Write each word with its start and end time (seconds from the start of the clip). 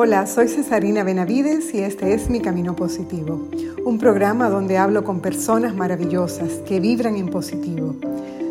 Hola, 0.00 0.28
soy 0.28 0.46
Cesarina 0.46 1.02
Benavides 1.02 1.74
y 1.74 1.80
este 1.80 2.14
es 2.14 2.30
Mi 2.30 2.38
Camino 2.38 2.76
Positivo, 2.76 3.48
un 3.84 3.98
programa 3.98 4.48
donde 4.48 4.78
hablo 4.78 5.02
con 5.02 5.18
personas 5.18 5.74
maravillosas 5.74 6.62
que 6.68 6.78
vibran 6.78 7.16
en 7.16 7.28
positivo. 7.30 7.96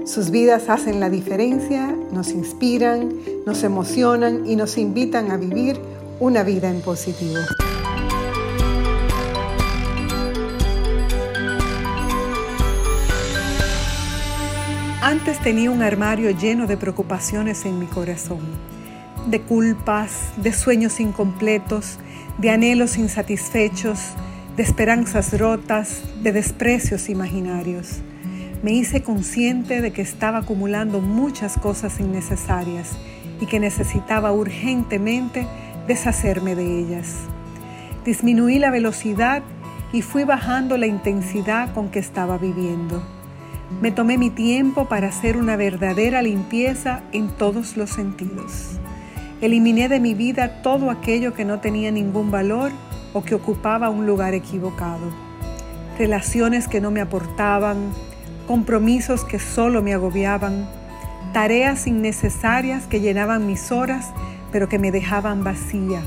Sus 0.06 0.30
vidas 0.30 0.68
hacen 0.68 1.00
la 1.00 1.10
diferencia, 1.10 1.96
nos 2.12 2.32
inspiran, 2.32 3.14
nos 3.46 3.64
emocionan 3.64 4.46
y 4.46 4.58
nos 4.58 4.78
invitan 4.78 5.32
a 5.32 5.38
vivir 5.38 5.80
una 6.20 6.44
vida 6.44 6.70
en 6.70 6.82
positivo. 6.82 7.40
Antes 15.02 15.42
tenía 15.42 15.72
un 15.72 15.82
armario 15.82 16.30
lleno 16.32 16.68
de 16.68 16.76
preocupaciones 16.76 17.64
en 17.64 17.80
mi 17.80 17.86
corazón 17.86 18.42
de 19.28 19.42
culpas, 19.42 20.32
de 20.38 20.54
sueños 20.54 21.00
incompletos, 21.00 22.00
de 22.38 22.50
anhelos 22.50 22.98
insatisfechos, 22.98 24.00
de 24.56 24.64
esperanzas 24.64 25.38
rotas, 25.38 26.02
de 26.24 26.32
desprecios 26.32 27.10
imaginarios. 27.10 28.00
Me 28.64 28.72
hice 28.72 29.04
consciente 29.04 29.82
de 29.82 29.92
que 29.92 30.02
estaba 30.02 30.40
acumulando 30.40 31.02
muchas 31.02 31.58
cosas 31.58 32.00
innecesarias 32.00 32.98
y 33.40 33.46
que 33.46 33.60
necesitaba 33.60 34.32
urgentemente 34.32 35.46
deshacerme 35.88 36.56
de 36.56 36.80
ellas. 36.80 37.16
Disminuí 38.06 38.58
la 38.58 38.72
velocidad 38.72 39.44
y 39.92 40.02
fui 40.02 40.24
bajando 40.24 40.78
la 40.78 40.88
intensidad 40.88 41.74
con 41.74 41.90
que 41.90 42.00
estaba 42.00 42.38
viviendo. 42.38 43.04
Me 43.82 43.92
tomé 43.92 44.18
mi 44.18 44.30
tiempo 44.30 44.88
para 44.88 45.10
hacer 45.10 45.38
una 45.38 45.58
verdadera 45.58 46.22
limpieza 46.22 47.02
en 47.12 47.28
todos 47.28 47.76
los 47.76 47.90
sentidos. 47.90 48.80
Eliminé 49.40 49.88
de 49.88 50.00
mi 50.00 50.16
vida 50.16 50.64
todo 50.64 50.90
aquello 50.90 51.36
que 51.36 51.46
no 51.46 51.60
tenía 51.60 51.92
ningún 51.92 52.32
valor 52.32 52.72
o 53.14 53.24
que 53.24 53.36
ocupaba 53.36 53.92
un 53.92 54.08
lugar 54.08 54.34
equivocado. 54.34 55.12
Relaciones 56.00 56.68
que 56.68 56.82
no 56.82 56.90
me 56.90 57.02
aportaban, 57.02 57.92
compromisos 58.48 59.24
que 59.24 59.38
solo 59.38 59.84
me 59.84 59.94
agobiaban, 59.94 60.68
tareas 61.34 61.86
innecesarias 61.86 62.88
que 62.88 63.00
llenaban 63.00 63.46
mis 63.46 63.72
horas 63.72 64.12
pero 64.52 64.68
que 64.68 64.80
me 64.80 64.92
dejaban 64.92 65.44
vacía, 65.44 66.02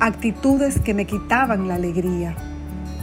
actitudes 0.00 0.80
que 0.80 0.94
me 0.94 1.04
quitaban 1.04 1.68
la 1.68 1.76
alegría. 1.76 2.34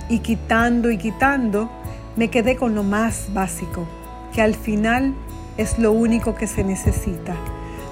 Y 0.10 0.20
quitando 0.20 0.92
y 0.92 0.98
quitando, 0.98 1.72
me 2.18 2.30
quedé 2.30 2.58
con 2.58 2.76
lo 2.76 2.84
más 2.84 3.34
básico, 3.34 3.88
que 4.34 4.42
al 4.42 4.54
final 4.54 5.14
es 5.56 5.80
lo 5.80 5.94
único 5.94 6.36
que 6.36 6.48
se 6.48 6.66
necesita 6.66 7.36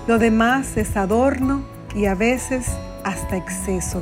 lo 0.08 0.20
demás 0.20 0.76
es 0.76 0.98
adorno 0.98 1.62
y 1.96 2.06
a 2.06 2.16
veces 2.16 2.68
hasta 3.04 3.38
exceso. 3.38 4.02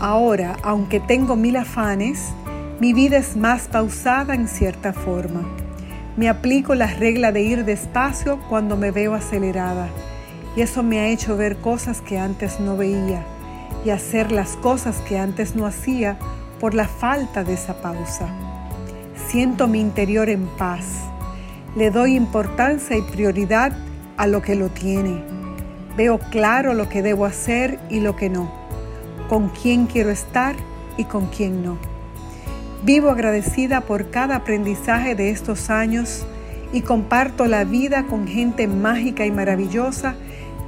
Ahora, 0.00 0.56
aunque 0.62 0.98
tengo 0.98 1.36
mil 1.36 1.56
afanes, 1.56 2.32
mi 2.80 2.92
vida 2.92 3.18
es 3.18 3.36
más 3.36 3.68
pausada 3.68 4.34
en 4.34 4.48
cierta 4.48 4.92
forma. 4.92 5.42
Me 6.16 6.28
aplico 6.28 6.74
la 6.74 6.88
regla 6.88 7.30
de 7.30 7.42
ir 7.42 7.64
despacio 7.64 8.40
cuando 8.48 8.76
me 8.76 8.90
veo 8.90 9.14
acelerada 9.14 9.88
y 10.56 10.62
eso 10.62 10.82
me 10.82 10.98
ha 10.98 11.06
hecho 11.06 11.36
ver 11.36 11.58
cosas 11.58 12.00
que 12.00 12.18
antes 12.18 12.58
no 12.58 12.76
veía 12.76 13.24
y 13.84 13.90
hacer 13.90 14.32
las 14.32 14.56
cosas 14.56 14.96
que 15.08 15.18
antes 15.18 15.54
no 15.54 15.64
hacía 15.64 16.18
por 16.58 16.74
la 16.74 16.88
falta 16.88 17.44
de 17.44 17.54
esa 17.54 17.80
pausa. 17.80 18.28
Siento 19.28 19.68
mi 19.68 19.80
interior 19.80 20.28
en 20.28 20.46
paz. 20.58 20.86
Le 21.76 21.90
doy 21.90 22.16
importancia 22.16 22.96
y 22.96 23.02
prioridad 23.02 23.72
a 24.16 24.26
lo 24.26 24.42
que 24.42 24.54
lo 24.54 24.68
tiene. 24.68 25.22
Veo 25.96 26.18
claro 26.18 26.74
lo 26.74 26.88
que 26.88 27.02
debo 27.02 27.26
hacer 27.26 27.78
y 27.90 28.00
lo 28.00 28.16
que 28.16 28.30
no, 28.30 28.50
con 29.28 29.48
quién 29.48 29.86
quiero 29.86 30.10
estar 30.10 30.56
y 30.96 31.04
con 31.04 31.26
quién 31.26 31.64
no. 31.64 31.78
Vivo 32.82 33.10
agradecida 33.10 33.82
por 33.82 34.10
cada 34.10 34.36
aprendizaje 34.36 35.14
de 35.14 35.30
estos 35.30 35.70
años 35.70 36.26
y 36.72 36.80
comparto 36.80 37.46
la 37.46 37.64
vida 37.64 38.06
con 38.06 38.26
gente 38.26 38.66
mágica 38.66 39.26
y 39.26 39.30
maravillosa 39.30 40.16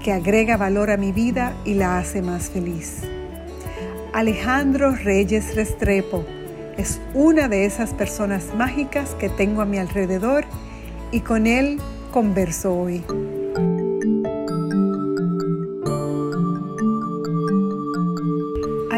que 0.03 0.13
agrega 0.13 0.57
valor 0.57 0.91
a 0.91 0.97
mi 0.97 1.13
vida 1.13 1.55
y 1.65 1.75
la 1.75 1.99
hace 1.99 2.23
más 2.23 2.51
feliz. 2.51 3.01
Alejandro 4.13 4.95
Reyes 4.95 5.57
Restrepo 5.57 6.25
es 6.77 7.01
una 7.15 7.49
de 7.49 7.65
esas 7.65 7.95
personas 7.95 8.55
mágicas 8.57 9.15
que 9.19 9.29
tengo 9.29 9.63
a 9.63 9.65
mi 9.65 9.79
alrededor 9.79 10.45
y 11.11 11.21
con 11.21 11.47
él 11.47 11.81
converso 12.13 12.75
hoy. 12.75 13.03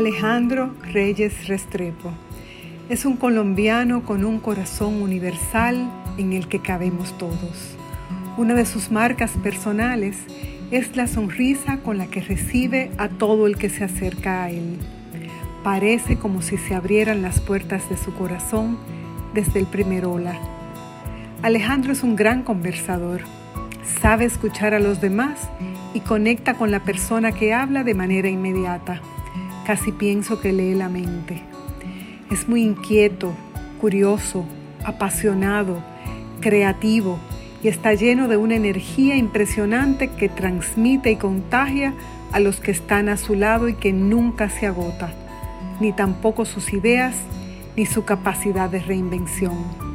Alejandro 0.07 0.73
Reyes 0.93 1.49
Restrepo 1.49 2.13
es 2.89 3.05
un 3.05 3.17
colombiano 3.17 4.05
con 4.05 4.25
un 4.25 4.39
corazón 4.39 5.03
universal 5.03 5.91
en 6.17 6.33
el 6.33 6.47
que 6.47 6.63
cabemos 6.63 7.19
todos. 7.19 7.77
Una 8.37 8.55
de 8.55 8.67
sus 8.67 8.93
marcas 8.93 9.33
personales 9.43 10.17
es 10.71 10.95
la 10.95 11.09
sonrisa 11.09 11.79
con 11.79 11.99
la 11.99 12.07
que 12.07 12.21
recibe 12.21 12.93
a 12.99 13.09
todo 13.09 13.49
el 13.49 13.57
que 13.59 13.69
se 13.69 13.83
acerca 13.83 14.45
a 14.45 14.51
él. 14.51 14.79
Parece 15.65 16.17
como 16.17 16.41
si 16.41 16.57
se 16.57 16.77
abrieran 16.77 17.21
las 17.21 17.41
puertas 17.41 17.91
de 17.91 17.97
su 17.97 18.15
corazón 18.15 18.79
desde 19.35 19.59
el 19.59 19.67
primer 19.67 20.05
hola 20.05 20.39
Alejandro 21.43 21.93
es 21.93 22.05
un 22.05 22.15
gran 22.15 22.45
conversador, 22.45 23.23
sabe 24.01 24.25
escuchar 24.25 24.73
a 24.73 24.79
los 24.79 25.01
demás 25.01 25.51
y 25.95 25.99
conecta 25.99 26.55
con 26.55 26.71
la 26.71 26.85
persona 26.85 27.33
que 27.33 27.53
habla 27.53 27.83
de 27.83 27.95
manera 27.95 28.29
inmediata. 28.29 29.03
Casi 29.67 29.93
pienso 29.93 30.41
que 30.41 30.53
lee 30.53 30.75
la 30.75 30.89
mente. 30.89 31.43
Es 32.31 32.49
muy 32.49 32.63
inquieto, 32.63 33.33
curioso, 33.81 34.45
apasionado, 34.85 35.83
creativo 36.41 37.19
y 37.63 37.69
está 37.69 37.95
lleno 37.95 38.29
de 38.29 38.37
una 38.37 38.55
energía 38.55 39.17
impresionante 39.17 40.09
que 40.09 40.29
transmite 40.29 41.11
y 41.11 41.17
contagia 41.17 41.95
a 42.33 42.41
los 42.41 42.61
que 42.61 42.71
están 42.71 43.09
a 43.09 43.17
su 43.17 43.35
lado 43.35 43.69
y 43.69 43.75
que 43.75 43.93
nunca 43.93 44.49
se 44.51 44.67
agota, 44.67 45.13
ni 45.81 45.93
tampoco 45.93 46.45
sus 46.45 46.73
ideas 46.73 47.17
ni 47.77 47.87
su 47.87 48.05
capacidad 48.05 48.71
de 48.71 48.79
reinvención 48.79 49.87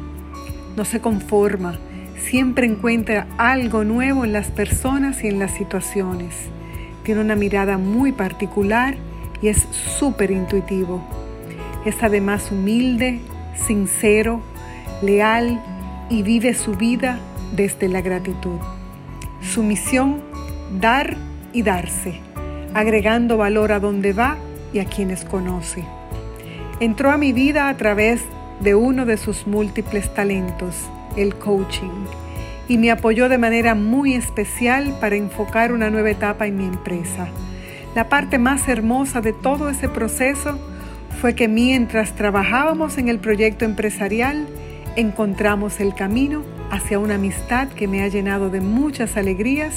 no 0.76 0.84
se 0.84 1.00
conforma, 1.00 1.78
siempre 2.18 2.66
encuentra 2.66 3.26
algo 3.36 3.84
nuevo 3.84 4.24
en 4.24 4.32
las 4.32 4.50
personas 4.50 5.22
y 5.22 5.28
en 5.28 5.38
las 5.38 5.52
situaciones. 5.52 6.34
Tiene 7.02 7.20
una 7.20 7.36
mirada 7.36 7.78
muy 7.78 8.12
particular 8.12 8.96
y 9.42 9.48
es 9.48 9.66
súper 9.98 10.30
intuitivo. 10.30 11.02
Es 11.84 12.02
además 12.02 12.50
humilde, 12.50 13.20
sincero, 13.54 14.40
leal 15.02 15.60
y 16.08 16.22
vive 16.22 16.54
su 16.54 16.74
vida 16.74 17.18
desde 17.54 17.88
la 17.88 18.00
gratitud. 18.00 18.60
Su 19.42 19.62
misión, 19.64 20.22
dar 20.80 21.16
y 21.52 21.62
darse, 21.62 22.20
agregando 22.72 23.36
valor 23.36 23.72
a 23.72 23.80
donde 23.80 24.12
va 24.12 24.36
y 24.72 24.78
a 24.78 24.84
quienes 24.84 25.24
conoce. 25.24 25.84
Entró 26.80 27.10
a 27.10 27.18
mi 27.18 27.32
vida 27.32 27.68
a 27.68 27.76
través 27.76 28.22
de 28.60 28.74
uno 28.74 29.04
de 29.04 29.16
sus 29.16 29.46
múltiples 29.46 30.14
talentos, 30.14 30.88
el 31.16 31.34
coaching, 31.34 32.06
y 32.68 32.78
me 32.78 32.92
apoyó 32.92 33.28
de 33.28 33.38
manera 33.38 33.74
muy 33.74 34.14
especial 34.14 34.96
para 35.00 35.16
enfocar 35.16 35.72
una 35.72 35.90
nueva 35.90 36.10
etapa 36.10 36.46
en 36.46 36.56
mi 36.56 36.64
empresa. 36.64 37.28
La 37.94 38.08
parte 38.08 38.38
más 38.38 38.68
hermosa 38.68 39.20
de 39.20 39.34
todo 39.34 39.68
ese 39.68 39.88
proceso 39.88 40.58
fue 41.20 41.34
que 41.34 41.46
mientras 41.46 42.14
trabajábamos 42.14 42.96
en 42.96 43.08
el 43.08 43.18
proyecto 43.18 43.66
empresarial, 43.66 44.46
encontramos 44.96 45.78
el 45.78 45.94
camino 45.94 46.42
hacia 46.70 46.98
una 46.98 47.16
amistad 47.16 47.68
que 47.68 47.88
me 47.88 48.02
ha 48.02 48.08
llenado 48.08 48.48
de 48.48 48.62
muchas 48.62 49.18
alegrías 49.18 49.74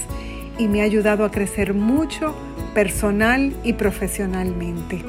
y 0.57 0.69
me 0.69 0.81
ha 0.81 0.85
ayudado 0.85 1.25
a 1.25 1.31
crecer 1.31 1.73
mucho 1.73 2.33
personal 2.73 3.53
y 3.63 3.73
profesionalmente. 3.73 5.03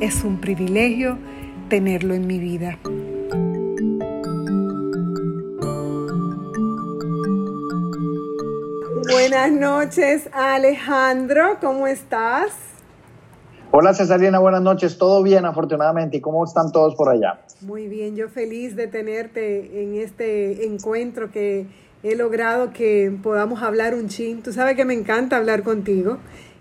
Es 0.00 0.22
un 0.22 0.38
privilegio 0.38 1.18
tenerlo 1.70 2.12
en 2.14 2.26
mi 2.26 2.38
vida. 2.38 2.78
Buenas 9.30 9.52
noches, 9.52 10.28
Alejandro, 10.32 11.58
¿cómo 11.60 11.86
estás? 11.86 12.50
Hola 13.70 13.94
Cesarina, 13.94 14.40
buenas 14.40 14.60
noches, 14.60 14.98
todo 14.98 15.22
bien 15.22 15.44
afortunadamente, 15.44 16.16
¿y 16.16 16.20
cómo 16.20 16.44
están 16.44 16.72
todos 16.72 16.96
por 16.96 17.10
allá? 17.10 17.40
Muy 17.60 17.86
bien, 17.86 18.16
yo 18.16 18.28
feliz 18.28 18.74
de 18.74 18.88
tenerte 18.88 19.84
en 19.84 19.94
este 19.94 20.66
encuentro 20.66 21.30
que 21.30 21.68
he 22.02 22.16
logrado 22.16 22.72
que 22.72 23.16
podamos 23.22 23.62
hablar 23.62 23.94
un 23.94 24.08
chin. 24.08 24.42
Tú 24.42 24.52
sabes 24.52 24.74
que 24.74 24.84
me 24.84 24.94
encanta 24.94 25.36
hablar 25.36 25.62
contigo 25.62 26.16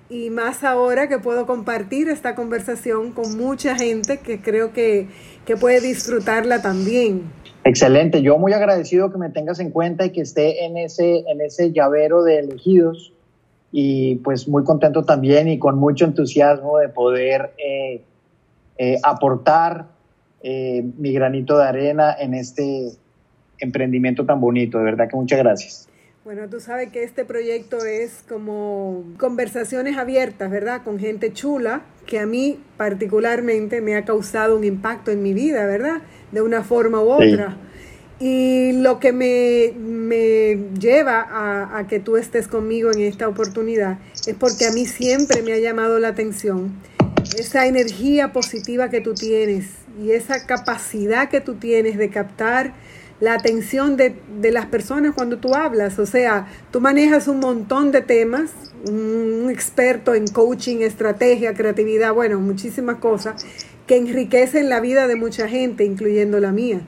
y 0.07 0.29
más 0.29 0.63
ahora 0.63 1.09
que 1.09 1.17
puedo 1.17 1.47
compartir 1.47 2.07
esta 2.07 2.35
conversación 2.35 3.13
con 3.13 3.35
mucha 3.35 3.75
gente 3.77 4.19
que 4.19 4.41
creo 4.41 4.73
que, 4.73 5.07
que 5.43 5.57
puede 5.57 5.81
disfrutarla 5.81 6.61
también. 6.61 7.31
Excelente, 7.63 8.21
yo 8.21 8.37
muy 8.37 8.53
agradecido 8.53 9.11
que 9.11 9.17
me 9.17 9.29
tengas 9.29 9.59
en 9.59 9.71
cuenta 9.71 10.05
y 10.05 10.11
que 10.11 10.21
esté 10.21 10.65
en 10.65 10.77
ese, 10.77 11.25
en 11.27 11.41
ese 11.41 11.71
llavero 11.71 12.23
de 12.23 12.39
elegidos 12.39 13.11
y 13.71 14.15
pues 14.17 14.47
muy 14.47 14.63
contento 14.63 15.03
también 15.03 15.47
y 15.47 15.59
con 15.59 15.77
mucho 15.77 16.05
entusiasmo 16.05 16.77
de 16.79 16.89
poder 16.89 17.53
eh, 17.57 18.01
eh, 18.77 18.97
aportar 19.03 19.87
eh, 20.41 20.83
mi 20.97 21.11
granito 21.11 21.57
de 21.57 21.65
arena 21.65 22.15
en 22.17 22.33
este 22.33 22.93
emprendimiento 23.59 24.25
tan 24.25 24.39
bonito. 24.39 24.77
De 24.77 24.85
verdad 24.85 25.09
que 25.09 25.17
muchas 25.17 25.39
gracias. 25.39 25.88
Bueno, 26.25 26.49
tú 26.49 26.59
sabes 26.59 26.91
que 26.91 27.03
este 27.03 27.23
proyecto 27.23 27.85
es 27.85 28.25
como 28.27 29.05
conversaciones 29.17 29.97
abiertas, 29.97 30.51
¿verdad? 30.51 30.81
Con 30.83 30.99
gente 30.99 31.31
chula, 31.31 31.83
que 32.05 32.19
a 32.19 32.25
mí 32.25 32.59
particularmente 32.75 33.79
me 33.79 33.95
ha 33.95 34.03
causado 34.03 34.57
un 34.57 34.65
impacto 34.65 35.11
en 35.11 35.23
mi 35.23 35.33
vida, 35.33 35.65
¿verdad? 35.65 36.01
De 36.33 36.41
una 36.41 36.61
forma 36.61 37.01
u 37.01 37.09
otra. 37.09 37.55
Y 38.19 38.73
lo 38.73 38.99
que 38.99 39.13
me, 39.13 40.57
lleva 40.77 41.21
a, 41.21 41.77
a, 41.77 41.87
que 41.87 42.01
tú 42.01 42.17
estés 42.17 42.49
conmigo 42.49 42.91
en 42.91 42.99
esta 42.99 43.29
oportunidad 43.29 43.97
es 44.27 44.35
porque 44.35 44.65
a 44.65 44.71
mí 44.71 44.85
siempre 44.85 45.41
me 45.41 45.53
ha 45.53 45.57
llamado 45.59 45.99
la 45.99 46.09
atención 46.09 46.73
esa 47.37 47.65
energía 47.65 48.33
positiva 48.33 48.89
que 48.89 49.01
tú 49.01 49.13
tienes 49.13 49.67
y 50.01 50.11
esa 50.11 50.45
capacidad 50.45 51.29
que 51.29 51.41
tú 51.41 51.55
tienes 51.55 51.97
de 51.97 52.09
captar 52.09 52.73
la 53.19 53.33
atención 53.33 53.97
de, 53.97 54.15
las 54.51 54.65
personas 54.67 55.13
cuando 55.13 55.37
tú 55.37 55.55
hablas. 55.55 55.99
O 55.99 56.05
sea, 56.05 56.47
tú 56.71 56.79
manejas 56.81 57.27
un 57.27 57.39
montón 57.39 57.91
de 57.91 58.01
temas, 58.01 58.51
un 58.87 59.49
experto 59.51 60.13
en 60.13 60.27
coaching, 60.27 60.77
estrategia, 60.77 61.53
creatividad, 61.53 62.13
bueno, 62.13 62.39
muchísimas 62.39 62.97
cosas 62.97 63.45
que 63.87 63.97
enriquecen 63.97 64.69
la 64.69 64.79
vida 64.79 65.07
de 65.07 65.15
mucha 65.15 65.47
gente, 65.47 65.83
incluyendo 65.83 66.39
la 66.39 66.51
mía. 66.51 66.81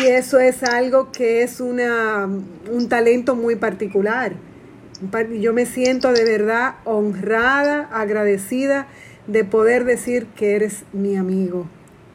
Y 0.00 0.06
eso 0.06 0.38
es 0.38 0.62
algo 0.62 1.12
que 1.12 1.42
es 1.42 1.60
una, 1.60 2.26
un 2.70 2.88
talento 2.88 3.34
muy 3.36 3.56
particular. 3.56 4.32
Yo 5.40 5.52
me 5.52 5.66
siento 5.66 6.12
de 6.12 6.24
verdad 6.24 6.76
honrada, 6.84 7.88
agradecida 7.92 8.86
de 9.26 9.44
poder 9.44 9.84
decir 9.84 10.26
que 10.36 10.54
eres 10.54 10.84
mi 10.92 11.16
amigo. 11.16 11.66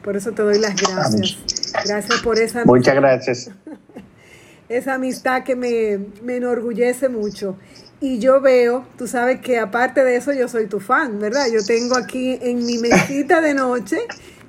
Por 0.02 0.16
eso 0.16 0.32
te 0.32 0.42
doy 0.42 0.58
las 0.58 0.74
gracias. 0.74 1.38
Gracias 1.72 2.20
por 2.22 2.38
esa 2.38 2.62
amistad. 2.62 2.66
Muchas 2.66 2.94
gracias. 2.94 3.50
Esa 4.68 4.94
amistad 4.94 5.44
que 5.44 5.56
me, 5.56 5.98
me 6.22 6.36
enorgullece 6.36 7.08
mucho. 7.08 7.56
Y 8.00 8.18
yo 8.20 8.40
veo, 8.40 8.84
tú 8.96 9.08
sabes 9.08 9.40
que 9.40 9.58
aparte 9.58 10.04
de 10.04 10.16
eso 10.16 10.32
yo 10.32 10.46
soy 10.46 10.66
tu 10.66 10.78
fan, 10.78 11.18
¿verdad? 11.18 11.46
Yo 11.52 11.64
tengo 11.64 11.96
aquí 11.96 12.38
en 12.40 12.64
mi 12.64 12.78
mesita 12.78 13.40
de 13.40 13.54
noche, 13.54 13.98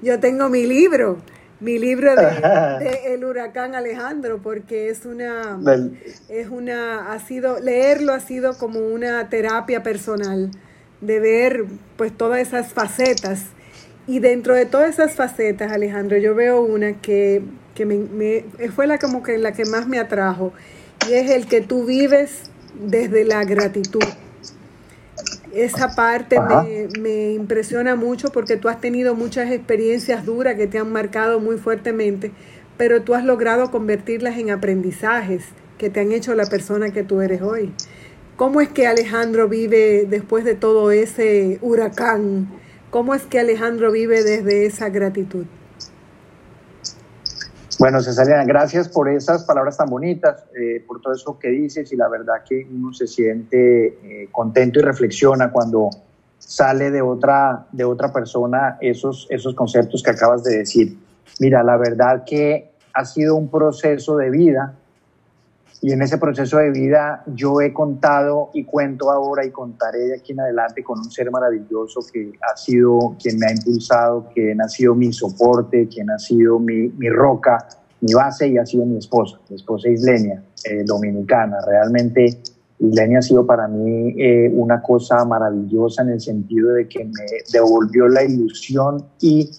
yo 0.03 0.19
tengo 0.19 0.49
mi 0.49 0.67
libro, 0.67 1.17
mi 1.59 1.79
libro 1.79 2.15
de, 2.15 2.99
El 3.13 3.25
huracán 3.25 3.73
Alejandro, 3.73 4.39
porque 4.43 4.89
es 4.89 5.05
una, 5.05 5.59
es 6.29 6.49
una, 6.49 7.11
ha 7.11 7.19
sido, 7.19 7.59
leerlo 7.59 8.13
ha 8.13 8.19
sido 8.19 8.55
como 8.55 8.81
una 8.81 9.29
terapia 9.29 9.81
personal, 9.81 10.51
de 11.01 11.19
ver 11.19 11.65
pues 11.97 12.15
todas 12.15 12.39
esas 12.39 12.71
facetas 12.71 13.45
y 14.09 14.17
dentro 14.17 14.55
de 14.55 14.65
todas 14.65 14.89
esas 14.89 15.13
facetas, 15.13 15.71
Alejandro, 15.71 16.17
yo 16.17 16.33
veo 16.33 16.61
una 16.61 16.93
que, 16.93 17.43
me, 17.77 18.43
fue 18.75 18.87
la, 18.87 18.97
como 18.97 19.21
que 19.21 19.37
la 19.37 19.51
que 19.51 19.65
más 19.65 19.87
me 19.87 19.99
atrajo 19.99 20.51
y 21.07 21.13
es 21.13 21.29
el 21.29 21.45
que 21.45 21.61
tú 21.61 21.85
vives 21.85 22.49
desde 22.73 23.23
la 23.23 23.43
gratitud. 23.45 24.03
Esa 25.53 25.95
parte 25.95 26.39
me, 26.39 26.87
me, 26.99 27.33
impresiona 27.33 27.95
mucho 27.95 28.29
porque 28.31 28.57
tú 28.57 28.67
has 28.67 28.81
tenido 28.81 29.13
muchas 29.13 29.51
experiencias 29.51 30.25
duras 30.25 30.55
que 30.55 30.65
te 30.65 30.79
han 30.79 30.91
marcado 30.91 31.39
muy 31.39 31.57
fuertemente, 31.57 32.31
pero 32.77 33.03
tú 33.03 33.13
has 33.13 33.23
logrado 33.23 33.69
convertirlas 33.69 34.39
en 34.39 34.49
aprendizajes 34.49 35.43
que 35.77 35.91
te 35.91 35.99
han 35.99 36.13
hecho 36.13 36.33
la 36.33 36.47
persona 36.47 36.89
que 36.89 37.03
tú 37.03 37.21
eres 37.21 37.43
hoy. 37.43 37.73
¿Cómo 38.37 38.59
es 38.59 38.69
que 38.69 38.87
Alejandro 38.87 39.47
vive 39.47 40.07
después 40.09 40.45
de 40.45 40.55
todo 40.55 40.89
ese 40.89 41.59
huracán? 41.61 42.47
¿Cómo 42.89 43.13
es 43.13 43.23
que 43.23 43.39
Alejandro 43.39 43.91
vive 43.91 44.23
desde 44.23 44.65
esa 44.65 44.89
gratitud? 44.89 45.45
Bueno, 47.77 48.01
Cesariana, 48.01 48.43
gracias 48.45 48.89
por 48.89 49.07
esas 49.07 49.45
palabras 49.45 49.77
tan 49.77 49.89
bonitas, 49.89 50.43
eh, 50.59 50.83
por 50.85 50.99
todo 50.99 51.13
eso 51.13 51.39
que 51.39 51.49
dices 51.49 51.91
y 51.93 51.95
la 51.95 52.09
verdad 52.09 52.43
que 52.47 52.67
uno 52.69 52.91
se 52.91 53.07
siente 53.07 53.87
eh, 53.87 54.29
contento 54.31 54.79
y 54.79 54.81
reflexiona 54.81 55.51
cuando 55.51 55.89
sale 56.39 56.89
de 56.91 57.01
otra, 57.01 57.67
de 57.71 57.85
otra 57.85 58.11
persona 58.11 58.77
esos, 58.81 59.27
esos 59.29 59.53
conceptos 59.53 60.01
que 60.03 60.09
acabas 60.09 60.43
de 60.43 60.57
decir. 60.57 60.97
Mira, 61.39 61.63
la 61.63 61.77
verdad 61.77 62.23
que 62.25 62.71
ha 62.93 63.05
sido 63.05 63.35
un 63.35 63.49
proceso 63.49 64.17
de 64.17 64.29
vida 64.29 64.75
y 65.81 65.93
en 65.93 66.01
ese 66.01 66.17
proceso 66.17 66.57
de 66.57 66.71
vida 66.71 67.23
yo 67.33 67.61
he 67.61 67.71
contado 67.71 68.49
y 68.53 68.65
cuento 68.65 69.11
ahora 69.11 69.45
y 69.45 69.51
contaré 69.51 69.99
de 69.99 70.15
aquí 70.15 70.33
en 70.33 70.41
adelante 70.41 70.83
con 70.83 70.99
un 70.99 71.09
ser 71.09 71.31
maravilloso 71.31 72.01
que 72.11 72.33
ha 72.41 72.57
sido 72.57 73.15
quien 73.21 73.39
me 73.39 73.47
ha 73.47 73.51
impulsado, 73.51 74.27
quien 74.33 74.61
ha 74.61 74.67
sido 74.67 74.93
mi 74.93 75.13
soporte, 75.13 75.87
quien 75.87 76.09
ha 76.09 76.19
sido 76.19 76.59
mi, 76.59 76.89
roca, 77.09 77.65
mi 78.01 78.13
base 78.13 78.49
y 78.49 78.57
ha 78.57 78.65
sido 78.65 78.85
mi 78.85 78.97
esposa, 78.97 79.39
mi 79.49 79.55
esposa 79.55 79.87
Islenia, 79.87 80.43
eh, 80.65 80.83
dominicana. 80.85 81.57
Realmente 81.65 82.41
Islenia 82.79 83.19
ha 83.19 83.21
sido 83.21 83.45
para 83.45 83.69
mí 83.69 84.15
eh, 84.17 84.51
una 84.53 84.81
cosa 84.81 85.23
maravillosa 85.23 86.01
en 86.01 86.09
el 86.09 86.19
sentido 86.19 86.73
de 86.73 86.89
que 86.89 87.05
me 87.05 87.25
devolvió 87.53 88.09
la 88.09 88.23
ilusión 88.23 89.05
y 89.21 89.49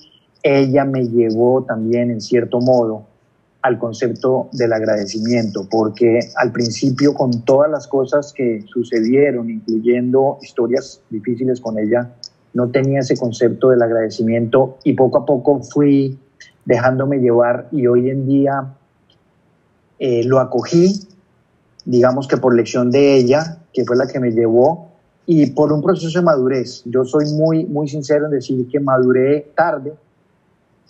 ella 0.43 0.85
me 0.85 1.07
llevó 1.07 1.65
también 1.65 2.11
en 2.11 2.21
cierto 2.21 2.61
modo 2.61 3.10
al 3.63 3.79
concepto 3.79 4.49
del 4.53 4.73
agradecimiento, 4.73 5.67
porque 5.71 6.21
al 6.37 6.51
principio 6.53 7.15
con 7.15 7.43
todas 7.45 7.71
las 7.71 7.87
cosas 7.87 8.33
que 8.33 8.65
sucedieron, 8.67 9.51
incluyendo 9.51 10.39
historias 10.43 11.03
difíciles 11.11 11.61
con 11.61 11.79
ella, 11.79 12.11
no 12.55 12.71
tenía 12.71 13.01
ese 13.01 13.17
concepto 13.17 13.71
del 13.71 13.83
agradecimiento 13.83 14.79
y 14.83 14.95
poco 14.95 15.19
a 15.19 15.27
poco 15.27 15.63
fui 15.63 16.19
dejándome 16.65 17.19
llevar 17.19 17.69
y 17.71 17.87
hoy 17.87 18.11
en 18.11 18.27
día 18.27 18.75
eh, 19.99 20.25
lo 20.25 20.41
acogí, 20.41 21.07
digamos 21.85 22.27
que 22.27 22.39
por 22.39 22.55
lección 22.55 22.91
de 22.91 23.17
ella, 23.17 23.59
que 23.73 23.85
fue 23.85 23.97
la 23.97 24.07
que 24.07 24.21
me 24.21 24.31
llevó, 24.31 24.91
y 25.27 25.47
por 25.51 25.73
un 25.73 25.83
proceso 25.83 26.19
de 26.19 26.25
madurez. 26.25 26.83
Yo 26.87 27.05
soy 27.05 27.27
muy, 27.35 27.65
muy 27.67 27.89
sincero 27.89 28.25
en 28.25 28.33
decir 28.33 28.67
que 28.69 28.81
maduré 28.81 29.53
tarde, 29.55 29.93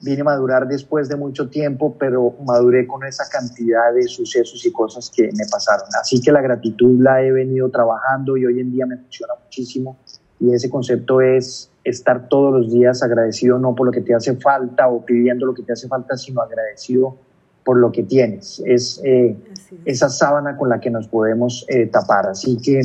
vine 0.01 0.23
a 0.23 0.25
madurar 0.25 0.67
después 0.67 1.09
de 1.09 1.17
mucho 1.17 1.49
tiempo, 1.49 1.95
pero 1.99 2.35
maduré 2.45 2.87
con 2.87 3.05
esa 3.05 3.29
cantidad 3.29 3.93
de 3.93 4.05
sucesos 4.05 4.65
y 4.65 4.73
cosas 4.73 5.11
que 5.15 5.25
me 5.37 5.45
pasaron. 5.51 5.87
Así 6.01 6.21
que 6.21 6.33
la 6.33 6.41
gratitud 6.41 7.01
la 7.01 7.23
he 7.23 7.31
venido 7.31 7.69
trabajando 7.69 8.37
y 8.37 8.47
hoy 8.47 8.61
en 8.61 8.73
día 8.73 8.87
me 8.87 8.97
funciona 8.97 9.35
muchísimo. 9.43 9.99
Y 10.39 10.55
ese 10.55 10.71
concepto 10.71 11.21
es 11.21 11.71
estar 11.85 12.29
todos 12.29 12.53
los 12.53 12.73
días 12.73 13.03
agradecido 13.03 13.59
no 13.59 13.75
por 13.75 13.87
lo 13.87 13.93
que 13.93 14.01
te 14.01 14.15
hace 14.15 14.37
falta 14.37 14.89
o 14.89 15.05
pidiendo 15.05 15.47
lo 15.47 15.55
que 15.55 15.63
te 15.63 15.73
hace 15.73 15.87
falta, 15.87 16.17
sino 16.17 16.41
agradecido 16.41 17.17
por 17.65 17.77
lo 17.77 17.93
que 17.93 18.03
tienes. 18.03 18.63
Es 18.65 19.01
eh, 19.05 19.37
esa 19.85 20.09
sábana 20.09 20.57
con 20.57 20.71
la 20.71 20.81
que 20.81 20.91
nos 20.91 21.09
podemos 21.09 21.67
eh, 21.69 21.87
tapar. 21.87 22.27
Así 22.27 22.57
que 22.57 22.81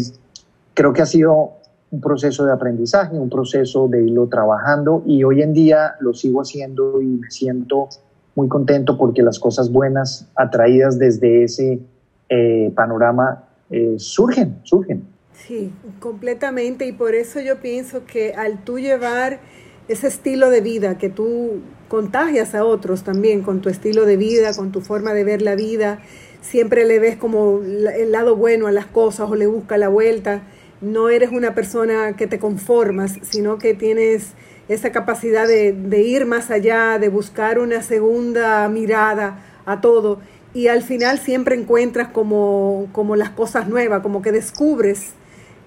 creo 0.74 0.92
que 0.92 1.02
ha 1.02 1.06
sido 1.06 1.54
un 1.96 2.02
proceso 2.02 2.46
de 2.46 2.52
aprendizaje, 2.52 3.18
un 3.18 3.30
proceso 3.30 3.88
de 3.88 4.04
irlo 4.04 4.28
trabajando 4.28 5.02
y 5.06 5.24
hoy 5.24 5.42
en 5.42 5.54
día 5.54 5.96
lo 6.02 6.14
sigo 6.14 6.42
haciendo 6.42 7.02
y 7.02 7.06
me 7.06 7.32
siento 7.32 7.88
muy 8.36 8.50
contento 8.50 8.98
porque 8.98 9.24
las 9.24 9.40
cosas 9.40 9.72
buenas 9.72 10.28
atraídas 10.36 11.00
desde 11.00 11.46
ese 11.46 11.80
eh, 12.28 12.72
panorama 12.76 13.46
eh, 13.70 13.96
surgen, 13.98 14.60
surgen. 14.64 15.04
Sí, 15.32 15.72
completamente 16.00 16.86
y 16.86 16.92
por 16.92 17.16
eso 17.16 17.40
yo 17.40 17.62
pienso 17.62 18.06
que 18.06 18.34
al 18.34 18.64
tú 18.66 18.78
llevar 18.78 19.40
ese 19.88 20.08
estilo 20.08 20.50
de 20.50 20.60
vida 20.60 20.98
que 20.98 21.10
tú 21.10 21.62
contagias 21.88 22.56
a 22.56 22.66
otros 22.66 23.04
también 23.04 23.42
con 23.42 23.62
tu 23.62 23.70
estilo 23.70 24.06
de 24.06 24.18
vida, 24.18 24.54
con 24.54 24.74
tu 24.74 24.82
forma 24.82 25.14
de 25.14 25.24
ver 25.24 25.42
la 25.42 25.56
vida, 25.56 26.00
siempre 26.42 26.84
le 26.86 27.00
ves 27.00 27.16
como 27.16 27.62
el 27.62 28.12
lado 28.12 28.36
bueno 28.36 28.68
a 28.68 28.74
las 28.74 28.86
cosas 28.86 29.30
o 29.32 29.36
le 29.36 29.48
busca 29.48 29.78
la 29.78 29.88
vuelta 29.88 30.42
no 30.82 31.10
eres 31.10 31.32
una 31.32 31.56
persona 31.56 32.16
que 32.16 32.28
te 32.28 32.40
conformas, 32.40 33.18
sino 33.22 33.58
que 33.58 33.74
tienes 33.74 34.34
esa 34.68 34.92
capacidad 34.92 35.48
de, 35.48 36.02
ir 36.02 36.26
más 36.26 36.50
allá, 36.50 36.98
de 37.00 37.10
buscar 37.10 37.60
una 37.60 37.82
segunda 37.82 38.68
mirada 38.70 39.40
a 39.66 39.82
todo 39.82 40.20
y 40.54 40.68
al 40.68 40.82
final 40.82 41.20
siempre 41.20 41.56
encuentras 41.56 42.08
como, 42.08 42.88
como 42.92 43.16
las 43.16 43.30
cosas 43.30 43.68
nuevas, 43.68 44.02
como 44.02 44.22
que 44.22 44.32
descubres 44.32 45.12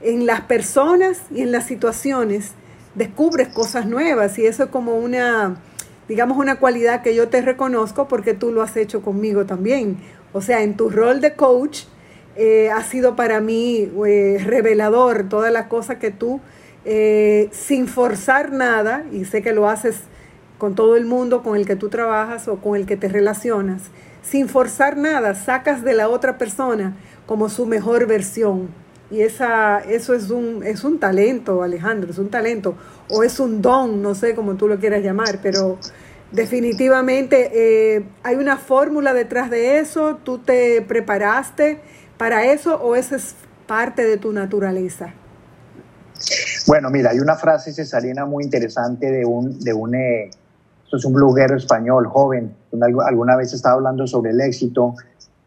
en 0.02 0.26
las 0.26 0.40
personas 0.42 1.20
y 1.30 1.42
en 1.42 1.52
las 1.52 1.66
situaciones, 1.66 2.52
descubres 2.94 3.48
cosas 3.48 3.86
nuevas 3.86 4.38
y 4.38 4.46
eso 4.46 4.64
es 4.64 4.70
como 4.70 4.96
una, 4.96 5.60
digamos, 6.08 6.38
una 6.38 6.58
cualidad 6.58 7.02
que 7.02 7.14
yo 7.14 7.28
te 7.28 7.42
reconozco 7.42 8.08
porque 8.08 8.34
tú 8.34 8.50
lo 8.50 8.62
has 8.62 8.76
hecho 8.76 9.02
conmigo 9.02 9.44
también. 9.44 9.98
O 10.32 10.40
sea, 10.40 10.62
en 10.62 10.76
tu 10.76 10.90
rol 10.90 11.20
de 11.20 11.34
coach, 11.34 11.82
eh, 12.40 12.70
ha 12.70 12.84
sido 12.84 13.16
para 13.16 13.40
mí 13.40 13.90
eh, 14.06 14.40
revelador 14.44 15.28
todas 15.28 15.52
las 15.52 15.66
cosas 15.66 15.96
que 15.96 16.12
tú, 16.12 16.40
eh, 16.84 17.48
sin 17.50 17.88
forzar 17.88 18.52
nada, 18.52 19.04
y 19.10 19.24
sé 19.24 19.42
que 19.42 19.52
lo 19.52 19.68
haces 19.68 19.96
con 20.56 20.76
todo 20.76 20.96
el 20.96 21.04
mundo 21.04 21.42
con 21.42 21.56
el 21.56 21.66
que 21.66 21.74
tú 21.74 21.88
trabajas 21.88 22.46
o 22.46 22.58
con 22.58 22.76
el 22.76 22.86
que 22.86 22.96
te 22.96 23.08
relacionas, 23.08 23.82
sin 24.22 24.48
forzar 24.48 24.96
nada, 24.96 25.34
sacas 25.34 25.82
de 25.82 25.94
la 25.94 26.08
otra 26.08 26.38
persona 26.38 26.96
como 27.26 27.48
su 27.48 27.66
mejor 27.66 28.06
versión. 28.06 28.68
Y 29.10 29.22
esa, 29.22 29.80
eso 29.80 30.14
es 30.14 30.30
un, 30.30 30.62
es 30.62 30.84
un 30.84 31.00
talento, 31.00 31.64
Alejandro, 31.64 32.10
es 32.10 32.18
un 32.18 32.28
talento, 32.28 32.76
o 33.10 33.24
es 33.24 33.40
un 33.40 33.62
don, 33.62 34.00
no 34.00 34.14
sé 34.14 34.36
cómo 34.36 34.54
tú 34.54 34.68
lo 34.68 34.78
quieras 34.78 35.02
llamar, 35.02 35.40
pero 35.42 35.78
definitivamente 36.30 37.50
eh, 37.52 38.04
hay 38.22 38.36
una 38.36 38.58
fórmula 38.58 39.12
detrás 39.12 39.50
de 39.50 39.80
eso, 39.80 40.18
tú 40.22 40.38
te 40.38 40.82
preparaste 40.82 41.80
para 42.18 42.52
eso 42.52 42.76
o 42.76 42.96
esa 42.96 43.16
es 43.16 43.34
parte 43.66 44.04
de 44.04 44.16
tu 44.18 44.32
naturaleza. 44.32 45.14
Bueno, 46.66 46.90
mira, 46.90 47.10
hay 47.10 47.20
una 47.20 47.36
frase 47.36 47.72
cesarina 47.72 48.26
muy 48.26 48.44
interesante 48.44 49.10
de 49.10 49.24
un, 49.24 49.58
de 49.60 49.72
un, 49.72 49.94
eh, 49.94 50.30
es 50.92 51.04
un 51.04 51.12
bloguero 51.12 51.56
español 51.56 52.06
joven, 52.06 52.54
alguna 53.06 53.36
vez 53.36 53.52
estaba 53.52 53.76
hablando 53.76 54.06
sobre 54.06 54.32
el 54.32 54.40
éxito 54.40 54.94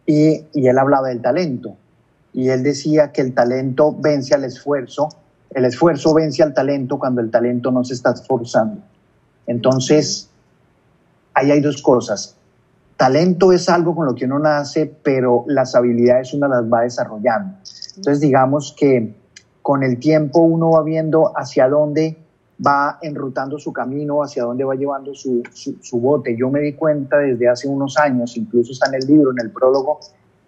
y, 0.06 0.46
y 0.54 0.68
él 0.68 0.78
hablaba 0.78 1.10
del 1.10 1.22
talento. 1.22 1.76
Y 2.34 2.50
él 2.50 2.64
decía 2.64 3.12
que 3.12 3.22
el 3.22 3.34
talento 3.34 3.94
vence 4.00 4.34
al 4.34 4.46
esfuerzo, 4.46 5.10
el 5.50 5.66
esfuerzo 5.66 6.14
vence 6.14 6.42
al 6.42 6.54
talento 6.54 6.98
cuando 6.98 7.20
el 7.20 7.30
talento 7.30 7.72
no 7.72 7.84
se 7.84 7.94
está 7.94 8.12
esforzando. 8.12 8.82
Entonces, 9.48 10.30
ahí 11.34 11.52
hay 11.52 11.60
dos 11.60 11.82
cosas. 11.82 12.38
Talento 13.02 13.52
es 13.52 13.68
algo 13.68 13.96
con 13.96 14.06
lo 14.06 14.14
que 14.14 14.26
uno 14.26 14.38
nace, 14.38 14.86
pero 14.86 15.44
las 15.48 15.74
habilidades 15.74 16.36
uno 16.36 16.48
las 16.48 16.72
va 16.72 16.82
desarrollando. 16.82 17.56
Entonces, 17.96 18.20
digamos 18.20 18.76
que 18.78 19.16
con 19.64 19.82
el 19.82 19.98
tiempo 19.98 20.42
uno 20.42 20.70
va 20.70 20.84
viendo 20.84 21.36
hacia 21.36 21.68
dónde 21.68 22.16
va 22.64 23.00
enrutando 23.02 23.58
su 23.58 23.74
camino, 23.74 24.22
hacia 24.22 24.44
dónde 24.44 24.66
va 24.66 24.76
llevando 24.76 25.16
su, 25.16 25.42
su, 25.52 26.00
bote. 26.00 26.38
Yo 26.38 26.52
me 26.52 26.60
di 26.60 26.74
cuenta 26.74 27.18
desde 27.18 27.50
hace 27.50 27.68
unos 27.68 27.98
años, 27.98 28.38
incluso 28.38 28.72
está 28.72 28.88
en 28.90 29.02
el 29.02 29.08
libro, 29.08 29.32
en 29.32 29.48
el 29.48 29.50
prólogo, 29.50 30.00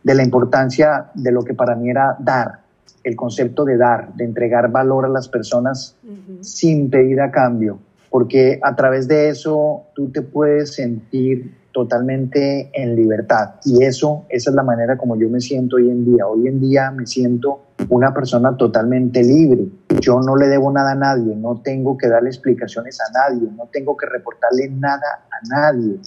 de 0.03 0.13
la 0.13 0.23
importancia 0.23 1.09
de 1.15 1.31
lo 1.31 1.41
que 1.41 1.55
para 1.55 1.75
mí 1.75 1.89
era 1.89 2.15
dar, 2.19 2.59
el 3.03 3.15
concepto 3.15 3.65
de 3.65 3.77
dar, 3.77 4.13
de 4.13 4.25
entregar 4.25 4.69
valor 4.69 5.05
a 5.05 5.09
las 5.09 5.27
personas 5.27 5.95
sin 6.41 6.91
pedir 6.91 7.19
a 7.19 7.31
cambio, 7.31 7.79
porque 8.11 8.59
a 8.61 8.75
través 8.75 9.07
de 9.07 9.29
eso 9.29 9.85
tú 9.95 10.11
te 10.11 10.21
puedes 10.21 10.75
sentir 10.75 11.62
totalmente 11.73 12.69
en 12.71 12.95
libertad 12.95 13.55
y 13.65 13.83
eso, 13.83 14.25
esa 14.29 14.51
es 14.51 14.55
la 14.55 14.63
manera 14.63 14.95
como 14.95 15.17
yo 15.17 15.29
me 15.29 15.41
siento 15.41 15.75
hoy 15.77 15.89
en 15.89 16.05
día. 16.05 16.27
Hoy 16.27 16.47
en 16.47 16.61
día 16.61 16.91
me 16.91 17.05
siento 17.05 17.63
una 17.89 18.13
persona 18.13 18.55
totalmente 18.55 19.23
libre. 19.23 19.67
Yo 19.99 20.21
no 20.21 20.35
le 20.35 20.47
debo 20.47 20.71
nada 20.71 20.91
a 20.91 20.95
nadie, 20.95 21.35
no 21.35 21.61
tengo 21.63 21.97
que 21.97 22.07
darle 22.07 22.29
explicaciones 22.29 22.99
a 23.01 23.11
nadie, 23.11 23.49
no 23.57 23.67
tengo 23.71 23.97
que 23.97 24.05
reportarle 24.05 24.69
nada 24.69 25.25
a 25.29 25.47
nadie. 25.47 25.99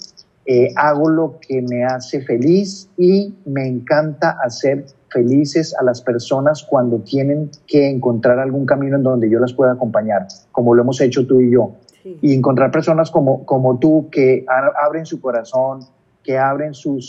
Eh, 0.45 0.69
hago 0.77 1.09
lo 1.09 1.39
que 1.45 1.61
me 1.61 1.83
hace 1.83 2.21
feliz 2.21 2.89
y 2.97 3.35
me 3.45 3.67
encanta 3.67 4.37
hacer 4.41 4.85
felices 5.09 5.75
a 5.77 5.83
las 5.83 6.01
personas 6.01 6.65
cuando 6.69 6.99
tienen 6.99 7.51
que 7.67 7.89
encontrar 7.89 8.39
algún 8.39 8.65
camino 8.65 8.95
en 8.95 9.03
donde 9.03 9.29
yo 9.29 9.39
las 9.39 9.53
pueda 9.53 9.73
acompañar, 9.73 10.27
como 10.53 10.73
lo 10.73 10.83
hemos 10.83 11.01
hecho 11.01 11.27
tú 11.27 11.41
y 11.41 11.51
yo. 11.51 11.73
Y 12.21 12.33
encontrar 12.33 12.71
personas 12.71 13.11
como, 13.11 13.45
como 13.45 13.79
tú 13.79 14.09
que 14.11 14.45
abren 14.47 15.05
su 15.05 15.19
corazón, 15.19 15.81
que 16.23 16.37
abren 16.37 16.73
su 16.73 16.99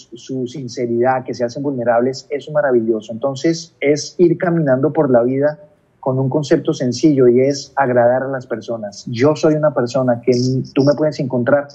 sinceridad, 0.47 1.25
que 1.25 1.35
se 1.35 1.45
hacen 1.45 1.63
vulnerables, 1.63 2.27
es 2.31 2.51
maravilloso. 2.51 3.13
Entonces 3.13 3.75
es 3.81 4.15
ir 4.19 4.39
caminando 4.39 4.93
por 4.93 5.11
la 5.11 5.23
vida 5.23 5.59
con 6.01 6.19
un 6.19 6.31
concepto 6.31 6.73
sencillo 6.73 7.29
y 7.29 7.41
es 7.41 7.73
agradar 7.77 8.23
a 8.23 8.29
las 8.29 8.47
personas. 8.47 9.05
Yo 9.09 9.35
soy 9.37 9.55
una 9.55 9.75
persona 9.75 10.21
que 10.21 10.33
tú 10.75 10.85
me 10.85 10.95
puedes 10.95 11.19
encontrar 11.21 11.69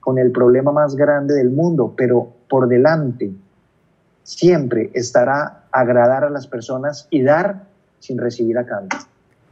con 0.00 0.18
el 0.18 0.30
problema 0.30 0.70
más 0.70 0.94
grande 0.96 1.34
del 1.34 1.50
mundo, 1.50 1.92
pero 1.96 2.28
por 2.48 2.68
delante 2.68 3.32
siempre 4.22 4.90
estará 4.94 5.64
agradar 5.72 6.24
a 6.24 6.30
las 6.30 6.46
personas 6.46 7.08
y 7.10 7.22
dar 7.22 7.64
sin 7.98 8.18
recibir 8.18 8.56
a 8.58 8.64
cambio. 8.64 8.98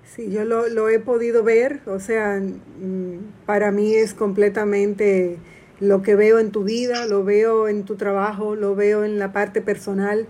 Sí, 0.05 0.31
yo 0.31 0.45
lo, 0.45 0.89
he 0.89 0.99
podido 0.99 1.43
ver, 1.43 1.81
o 1.87 1.99
sea, 1.99 2.39
mm, 2.39 3.47
para 3.47 3.71
mí 3.71 3.95
es 3.95 4.13
completamente 4.13 5.39
lo 5.81 6.03
que 6.03 6.17
veo 6.17 6.39
en 6.39 6.51
tu 6.51 6.65
vida, 6.65 7.07
lo 7.07 7.25
veo 7.25 7.67
en 7.67 7.85
tu 7.85 7.97
trabajo, 7.97 8.55
lo 8.55 8.75
veo 8.75 9.05
en 9.05 9.19
la 9.19 9.33
parte 9.33 9.63
personal, 9.63 10.27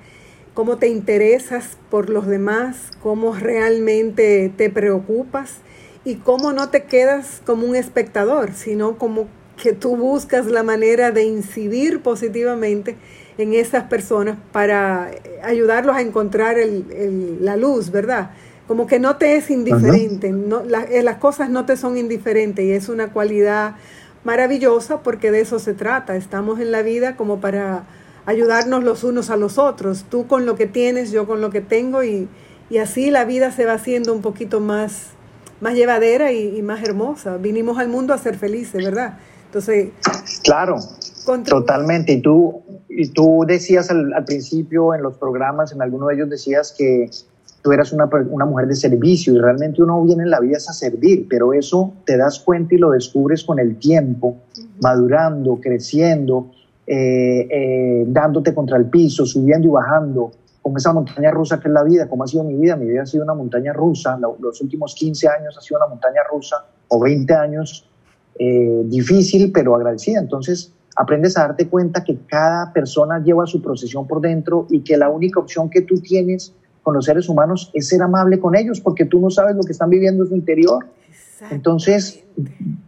cómo 0.55 0.77
te 0.77 0.89
interesas 0.89 1.79
por 1.91 2.11
los 2.11 2.29
demás, 2.29 2.91
cómo 3.03 3.35
realmente 3.35 4.53
te 4.57 4.71
preocupas 4.71 5.57
y 6.05 6.17
cómo 6.17 6.53
no 6.53 6.71
te 6.71 6.85
quedas 6.85 7.43
como 7.45 7.67
un 7.67 7.75
espectador, 7.75 8.53
sino 8.53 8.99
como 8.99 9.27
que 9.61 9.73
tú 9.73 9.97
buscas 9.97 10.47
la 10.47 10.63
manera 10.63 11.11
de 11.11 11.25
incidir 11.25 12.03
positivamente 12.03 12.97
en 13.39 13.55
esas 13.55 13.85
personas 13.85 14.37
para 14.53 15.11
ayudarlos 15.43 15.97
a 15.97 16.03
encontrar 16.03 16.57
la 17.41 17.57
luz, 17.57 17.91
¿verdad? 17.91 18.31
Como 18.69 18.87
que 18.87 18.99
no 18.99 19.17
te 19.17 19.37
es 19.37 19.51
indiferente, 19.51 20.31
no, 20.31 20.63
eh, 20.91 21.03
las 21.03 21.19
cosas 21.19 21.51
no 21.51 21.67
te 21.67 21.77
son 21.77 21.97
indiferentes 21.97 22.65
y 22.65 22.73
es 22.73 22.89
una 22.89 23.13
cualidad 23.13 23.77
maravillosa 24.25 25.03
porque 25.03 25.31
de 25.31 25.41
eso 25.41 25.59
se 25.59 25.75
trata. 25.75 26.17
Estamos 26.17 26.61
en 26.61 26.71
la 26.71 26.83
vida 26.83 27.17
como 27.17 27.41
para 27.41 27.85
ayudarnos 28.25 28.85
los 28.85 29.03
unos 29.05 29.31
a 29.31 29.37
los 29.37 29.59
otros, 29.59 30.05
tú 30.09 30.27
con 30.27 30.47
lo 30.47 30.55
que 30.55 30.67
tienes, 30.67 31.11
yo 31.11 31.27
con 31.27 31.41
lo 31.41 31.51
que 31.51 31.61
tengo 31.61 32.05
y, 32.05 32.29
así 32.81 33.11
la 33.11 33.27
vida 33.27 33.51
se 33.51 33.67
va 33.67 33.75
haciendo 33.75 34.15
un 34.15 34.23
poquito 34.23 34.59
más, 34.59 35.09
más 35.61 35.75
llevadera 35.75 36.33
y, 36.33 36.57
y 36.57 36.63
más 36.63 36.83
hermosa. 36.83 37.37
Vinimos 37.37 37.79
al 37.79 37.89
mundo 37.89 38.15
a 38.15 38.19
ser 38.19 38.39
felices, 38.39 38.83
¿verdad? 38.83 39.19
Entonces, 39.53 39.91
claro, 40.43 40.79
totalmente. 41.47 42.15
Y 42.15 42.23
tú, 42.23 42.63
y 42.89 43.11
tú 43.11 43.45
decías 43.47 43.91
al, 43.91 44.25
principio 44.25 44.95
en 44.95 45.03
los 45.03 45.19
programas, 45.19 45.73
en 45.73 45.83
alguno 45.83 46.07
de 46.07 46.15
ellos 46.15 46.31
decías 46.31 46.75
que 46.77 47.11
tú 47.63 47.73
eras 47.73 47.93
una, 47.93 48.09
una, 48.31 48.45
mujer 48.45 48.67
de 48.67 48.75
servicio 48.75 49.35
y 49.35 49.39
realmente 49.39 49.83
uno 49.83 50.03
viene 50.03 50.25
en 50.25 50.31
la 50.31 50.41
vida 50.41 50.57
a 50.57 50.61
servir, 50.61 51.27
pero 51.29 51.53
eso 51.53 51.93
te 52.05 52.17
das 52.17 52.41
cuenta 52.41 52.75
y 52.75 52.79
lo 52.79 52.91
descubres 52.91 53.45
con 53.45 53.59
el 53.59 53.79
tiempo, 53.79 54.37
madurando, 54.81 55.59
creciendo, 55.61 56.51
eh, 56.87 57.47
eh, 57.49 58.05
dándote 58.09 58.53
contra 58.53 58.77
el 58.77 58.87
piso, 58.87 59.25
subiendo 59.25 59.69
y 59.69 59.71
bajando, 59.71 60.33
con 60.61 60.77
esa 60.77 60.93
montaña 60.93 61.31
rusa 61.31 61.59
que 61.61 61.69
es 61.69 61.75
la 61.75 61.83
vida, 61.83 62.09
como 62.09 62.25
ha 62.25 62.27
sido 62.27 62.45
mi 62.45 62.55
vida. 62.55 62.77
Mi 62.77 62.87
vida 62.87 63.03
ha 63.03 63.07
sido 63.07 63.25
una 63.25 63.35
montaña 63.35 63.73
rusa, 63.73 64.19
los 64.39 64.61
últimos 64.61 64.95
15 64.95 65.29
años 65.29 65.57
ha 65.59 65.61
sido 65.61 65.79
una 65.79 65.89
montaña 65.89 66.21
rusa, 66.31 66.65
o 66.89 67.01
20 67.01 67.35
años 67.35 67.89
eh, 68.39 68.83
difícil, 68.85 69.51
pero 69.53 69.75
agradecida. 69.75 70.21
Entonces, 70.21 70.73
aprendes 70.97 71.37
a 71.37 71.43
darte 71.43 71.69
cuenta 71.69 72.05
que 72.05 72.19
cada 72.27 72.73
persona 72.73 73.23
lleva 73.23 73.47
su 73.47 73.61
procesión 73.61 74.07
por 74.07 74.21
dentro 74.21 74.67
y 74.71 74.81
que 74.81 74.97
la 74.97 75.09
única 75.09 75.41
opción 75.41 75.69
que 75.69 75.83
tú 75.83 76.01
tienes 76.01 76.55
con 76.83 76.95
los 76.95 77.05
seres 77.05 77.29
humanos 77.29 77.71
es 77.75 77.89
ser 77.89 78.03
amable 78.03 78.39
con 78.39 78.57
ellos, 78.57 78.81
porque 78.81 79.05
tú 79.05 79.21
no 79.21 79.31
sabes 79.31 79.57
lo 79.57 79.63
que 79.63 79.73
están 79.73 79.91
viviendo 79.91 80.25
en 80.25 80.29
su 80.31 80.35
interior. 80.35 80.87
Entonces, 81.51 82.23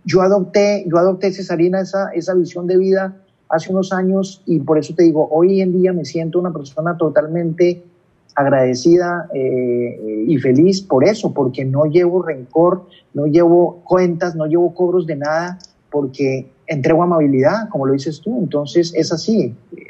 yo 0.04 0.22
adopté, 0.22 0.84
yo 0.86 0.98
adopté, 0.98 1.32
Cesarina, 1.32 1.80
esa, 1.80 2.10
esa 2.10 2.34
visión 2.34 2.66
de 2.66 2.76
vida 2.76 3.16
hace 3.48 3.72
unos 3.72 3.92
años 3.92 4.42
y 4.46 4.60
por 4.60 4.78
eso 4.78 4.94
te 4.94 5.02
digo, 5.02 5.28
hoy 5.30 5.60
en 5.60 5.72
día 5.72 5.92
me 5.92 6.04
siento 6.04 6.38
una 6.38 6.52
persona 6.52 6.96
totalmente 6.96 7.82
agradecida 8.34 9.28
eh, 9.32 10.24
y 10.26 10.36
feliz 10.38 10.82
por 10.82 11.04
eso, 11.04 11.32
porque 11.32 11.64
no 11.64 11.84
llevo 11.84 12.22
rencor, 12.22 12.86
no 13.12 13.26
llevo 13.26 13.82
cuentas, 13.84 14.34
no 14.34 14.46
llevo 14.46 14.74
cobros 14.74 15.06
de 15.06 15.16
nada, 15.16 15.58
porque 15.90 16.50
entrego 16.66 17.02
amabilidad, 17.02 17.68
como 17.68 17.86
lo 17.86 17.92
dices 17.92 18.20
tú. 18.20 18.40
Entonces 18.40 18.92
es 18.96 19.12
así, 19.12 19.54
eh, 19.76 19.84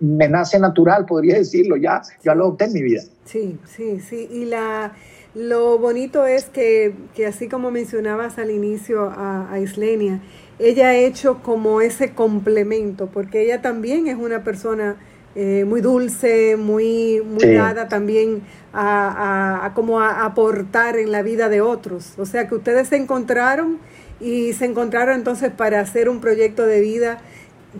me 0.00 0.28
nace 0.28 0.58
natural, 0.58 1.06
podría 1.06 1.36
decirlo, 1.36 1.76
ya, 1.76 2.02
ya 2.22 2.34
lo 2.34 2.44
adopté 2.44 2.64
en 2.64 2.72
mi 2.72 2.82
vida. 2.82 3.02
Sí, 3.24 3.58
sí, 3.66 4.00
sí. 4.00 4.28
Y 4.30 4.46
la, 4.46 4.92
lo 5.34 5.78
bonito 5.78 6.26
es 6.26 6.46
que, 6.46 6.94
que 7.14 7.26
así 7.26 7.48
como 7.48 7.70
mencionabas 7.70 8.38
al 8.38 8.50
inicio 8.50 9.04
a, 9.04 9.52
a 9.52 9.60
Islenia, 9.60 10.20
ella 10.58 10.88
ha 10.88 10.96
hecho 10.96 11.42
como 11.42 11.80
ese 11.80 12.10
complemento, 12.10 13.06
porque 13.06 13.42
ella 13.42 13.62
también 13.62 14.08
es 14.08 14.16
una 14.16 14.42
persona 14.44 14.96
eh, 15.36 15.64
muy 15.64 15.80
dulce, 15.80 16.56
muy, 16.56 17.22
muy 17.24 17.54
dada 17.54 17.86
también 17.88 18.42
a, 18.72 19.64
a, 19.64 19.74
como 19.74 20.00
a 20.00 20.24
aportar 20.24 20.98
en 20.98 21.12
la 21.12 21.22
vida 21.22 21.48
de 21.48 21.60
otros. 21.60 22.14
O 22.18 22.26
sea 22.26 22.48
que 22.48 22.56
ustedes 22.56 22.88
se 22.88 22.96
encontraron 22.96 23.78
y 24.20 24.52
se 24.54 24.64
encontraron 24.64 25.14
entonces 25.14 25.52
para 25.52 25.80
hacer 25.80 26.08
un 26.08 26.20
proyecto 26.20 26.66
de 26.66 26.80
vida 26.80 27.22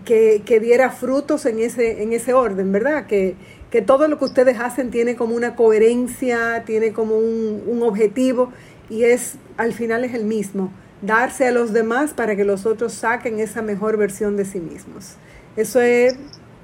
que, 0.05 0.41
que 0.45 0.59
diera 0.59 0.89
frutos 0.89 1.45
en 1.45 1.59
ese, 1.59 2.03
en 2.03 2.13
ese 2.13 2.33
orden, 2.33 2.71
¿verdad? 2.71 3.07
Que, 3.07 3.35
que 3.69 3.81
todo 3.81 4.07
lo 4.07 4.17
que 4.17 4.25
ustedes 4.25 4.59
hacen 4.59 4.91
tiene 4.91 5.15
como 5.15 5.35
una 5.35 5.55
coherencia, 5.55 6.63
tiene 6.65 6.93
como 6.93 7.17
un, 7.17 7.63
un 7.67 7.83
objetivo 7.83 8.51
y 8.89 9.03
es 9.03 9.35
al 9.57 9.73
final 9.73 10.03
es 10.03 10.13
el 10.13 10.25
mismo, 10.25 10.71
darse 11.01 11.47
a 11.47 11.51
los 11.51 11.71
demás 11.73 12.13
para 12.13 12.35
que 12.35 12.43
los 12.43 12.65
otros 12.65 12.93
saquen 12.93 13.39
esa 13.39 13.61
mejor 13.61 13.97
versión 13.97 14.37
de 14.37 14.45
sí 14.45 14.59
mismos. 14.59 15.15
Eso 15.55 15.81
es 15.81 16.17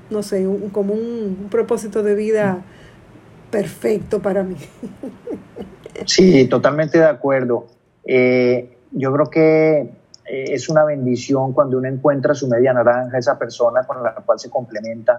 no 0.10 0.24
sé, 0.24 0.48
como 0.72 0.94
un, 0.94 1.48
propósito 1.50 2.04
de 2.04 2.16
vida 2.16 2.64
perfecto 3.52 4.22
para 4.22 4.44
mí. 4.44 4.56
Sí, 6.06 6.46
totalmente 6.46 7.00
de 7.00 7.06
acuerdo. 7.06 7.66
Eh, 8.06 8.78
yo 8.92 9.12
creo 9.12 9.32
que 9.32 9.90
eh, 10.28 10.54
es 10.54 10.68
una 10.70 10.84
bendición 10.84 11.54
cuando 11.54 11.78
uno 11.78 11.88
encuentra 11.88 12.34
su 12.34 12.48
media 12.48 12.74
naranja, 12.74 13.18
esa 13.18 13.38
persona 13.38 13.84
con 13.84 14.04
la 14.04 14.14
cual 14.14 14.40
se 14.40 14.50
complementa. 14.50 15.18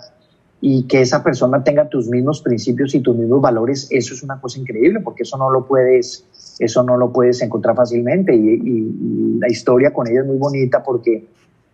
y 0.60 0.88
que 0.88 1.02
esa 1.02 1.22
persona 1.22 1.62
tenga 1.62 1.88
tus 1.88 2.08
mismos 2.08 2.42
principios 2.42 2.92
y 2.92 3.00
tus 3.00 3.16
mismos 3.16 3.40
valores, 3.40 3.86
eso 3.92 4.12
es 4.12 4.24
una 4.24 4.40
cosa 4.40 4.58
increíble, 4.58 4.98
porque 4.98 5.22
eso 5.22 5.38
no 5.38 5.50
lo 5.50 5.64
puedes, 5.64 6.24
eso 6.58 6.82
no 6.82 6.96
lo 6.96 7.12
puedes 7.12 7.40
encontrar 7.42 7.76
fácilmente. 7.76 8.34
Y, 8.34 9.38
la 9.38 9.48
historia 9.48 9.92
con 9.92 10.08
ella 10.08 10.22
es 10.22 10.26
muy 10.26 10.36
bonita 10.36 10.82
porque 10.82 11.28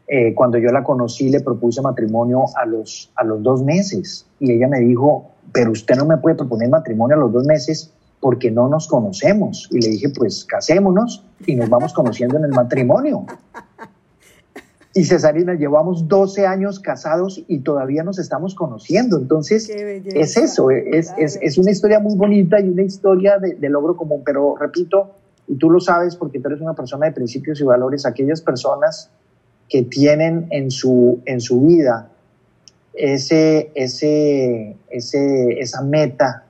eh, 0.07 0.35
cuando 0.35 0.59
yo 0.59 0.71
la 0.71 0.85
conocí 0.85 1.31
le 1.31 1.41
propuse 1.41 1.81
matrimonio 1.81 2.45
a 2.61 2.67
los, 2.67 3.11
a 3.17 3.25
los 3.25 3.43
dos 3.43 3.63
meses 3.63 4.27
y 4.39 4.53
ella 4.53 4.69
me 4.69 4.81
dijo, 4.81 5.31
pero 5.51 5.71
usted 5.71 5.97
no 5.97 6.05
me 6.05 6.19
puede 6.19 6.37
proponer 6.37 6.69
matrimonio 6.69 7.17
a 7.17 7.21
los 7.21 7.33
dos 7.33 7.47
meses 7.47 7.91
porque 8.25 8.51
no 8.51 8.71
nos 8.71 8.89
conocemos. 8.89 9.69
Y 9.71 9.83
le 9.83 9.91
dije, 9.91 10.09
pues 10.09 10.47
casémonos 10.47 11.27
y 11.45 11.57
nos 11.57 11.69
vamos 11.69 11.93
conociendo 11.93 12.39
en 12.39 12.45
el 12.45 12.53
matrimonio. 12.53 13.27
Y 14.95 15.05
Cesarina, 15.05 15.53
llevamos 15.53 16.09
12 16.09 16.47
años 16.47 16.81
casados 16.81 17.45
y 17.49 17.59
todavía 17.59 18.03
nos 18.03 18.19
estamos 18.19 18.55
conociendo. 18.55 19.19
Entonces, 19.19 19.69
es 19.69 20.39
eso, 20.39 20.71
es, 20.71 21.13
es, 21.19 21.39
es, 21.43 21.59
una 21.59 21.71
historia 21.71 22.01
muy 22.01 22.17
bonita 22.17 22.59
y 22.61 22.71
una 22.71 22.81
historia 22.81 23.39
de, 23.39 23.57
de, 23.57 23.69
logro 23.69 23.95
común. 23.95 24.23
Pero 24.25 24.57
repito, 24.59 25.11
y 25.47 25.57
tú 25.57 25.69
lo 25.69 25.79
sabes 25.79 26.17
porque 26.17 26.41
tú 26.41 26.49
eres 26.49 26.63
una 26.63 26.73
persona 26.73 27.05
de 27.05 27.13
principios 27.13 27.61
y 27.61 27.65
valores, 27.65 28.07
aquellas 28.07 28.41
personas 28.41 29.11
que 29.69 29.83
tienen 29.83 30.47
en 30.49 30.71
su, 30.71 31.21
en 31.27 31.43
su 31.43 31.61
vida 31.61 32.09
ese, 32.95 33.71
ese, 33.75 34.79
ese, 34.89 35.61
esa 35.61 35.83
meta 35.83 36.45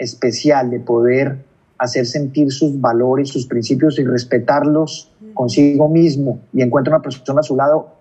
especial 0.00 0.70
de 0.70 0.80
poder 0.80 1.36
hacer 1.76 2.06
sentir 2.06 2.50
sus 2.50 2.80
valores, 2.80 3.28
sus 3.28 3.46
principios 3.46 3.98
y 3.98 4.04
respetarlos 4.04 5.12
consigo 5.34 5.88
mismo 5.88 6.40
y 6.52 6.62
encuentra 6.62 6.94
una 6.94 7.02
persona 7.02 7.40
a 7.40 7.42
su 7.42 7.54
lado, 7.54 7.94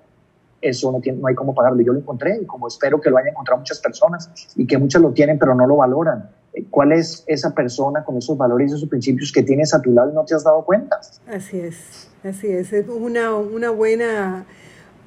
eso 0.61 0.91
no, 0.91 0.99
tiene, 1.01 1.19
no 1.19 1.27
hay 1.27 1.35
cómo 1.35 1.53
pagarlo. 1.53 1.81
Yo 1.81 1.93
lo 1.93 1.99
encontré 1.99 2.39
y 2.41 2.45
como 2.45 2.67
espero 2.67 2.99
que 2.99 3.09
lo 3.09 3.17
hayan 3.17 3.31
encontrado 3.31 3.59
muchas 3.59 3.79
personas 3.79 4.29
y 4.55 4.65
que 4.65 4.77
muchas 4.77 5.01
lo 5.01 5.11
tienen 5.11 5.37
pero 5.37 5.53
no 5.55 5.67
lo 5.67 5.77
valoran. 5.77 6.29
Eh, 6.53 6.65
¿Cuál 6.69 6.93
es 6.93 7.23
esa 7.27 7.53
persona 7.53 8.03
con 8.03 8.17
esos 8.17 8.37
valores 8.37 8.71
y 8.71 8.75
esos 8.75 8.89
principios 8.89 9.31
que 9.31 9.43
tienes 9.43 9.73
a 9.73 9.81
tu 9.81 9.91
lado 9.91 10.11
y 10.11 10.13
no 10.13 10.23
te 10.23 10.35
has 10.35 10.43
dado 10.43 10.63
cuenta? 10.63 10.99
Así 11.27 11.59
es, 11.59 12.09
así 12.23 12.47
es. 12.47 12.71
Es 12.71 12.87
una, 12.87 13.35
una, 13.35 13.71
buena, 13.71 14.45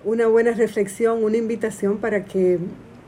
una 0.05 0.27
buena 0.27 0.53
reflexión, 0.53 1.25
una 1.25 1.39
invitación 1.39 1.99
para 1.99 2.25
que 2.25 2.59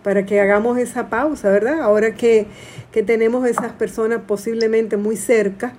para 0.05 0.25
que 0.25 0.39
hagamos 0.39 0.79
esa 0.79 1.09
pausa, 1.09 1.51
¿verdad? 1.51 1.81
Ahora 1.81 2.15
que, 2.15 2.47
que 2.93 3.03
tenemos 3.03 3.49
esas 3.49 3.73
personas 3.73 4.21
posiblemente 4.25 4.97
muy 4.97 5.17
cerca, 5.17 5.75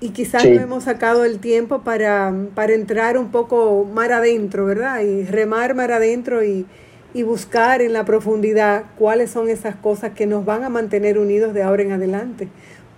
y 0.00 0.10
quizás 0.10 0.44
no 0.44 0.60
hemos 0.60 0.84
sacado 0.84 1.24
el 1.24 1.38
tiempo 1.38 1.82
para, 1.82 2.34
para, 2.54 2.74
entrar 2.74 3.16
un 3.16 3.30
poco 3.30 3.84
mar 3.84 4.12
adentro, 4.12 4.66
¿verdad? 4.66 5.00
Y 5.00 5.24
remar 5.24 5.74
mar 5.74 5.90
adentro 5.90 6.44
y, 6.44 6.66
y, 7.14 7.22
buscar 7.22 7.80
en 7.80 7.94
la 7.94 8.04
profundidad 8.04 8.84
cuáles 8.98 9.30
son 9.30 9.48
esas 9.48 9.74
cosas 9.74 10.12
que 10.12 10.26
nos 10.26 10.44
van 10.44 10.64
a 10.64 10.68
mantener 10.68 11.18
unidos 11.18 11.54
de 11.54 11.62
ahora 11.62 11.82
en 11.82 11.92
adelante. 11.92 12.48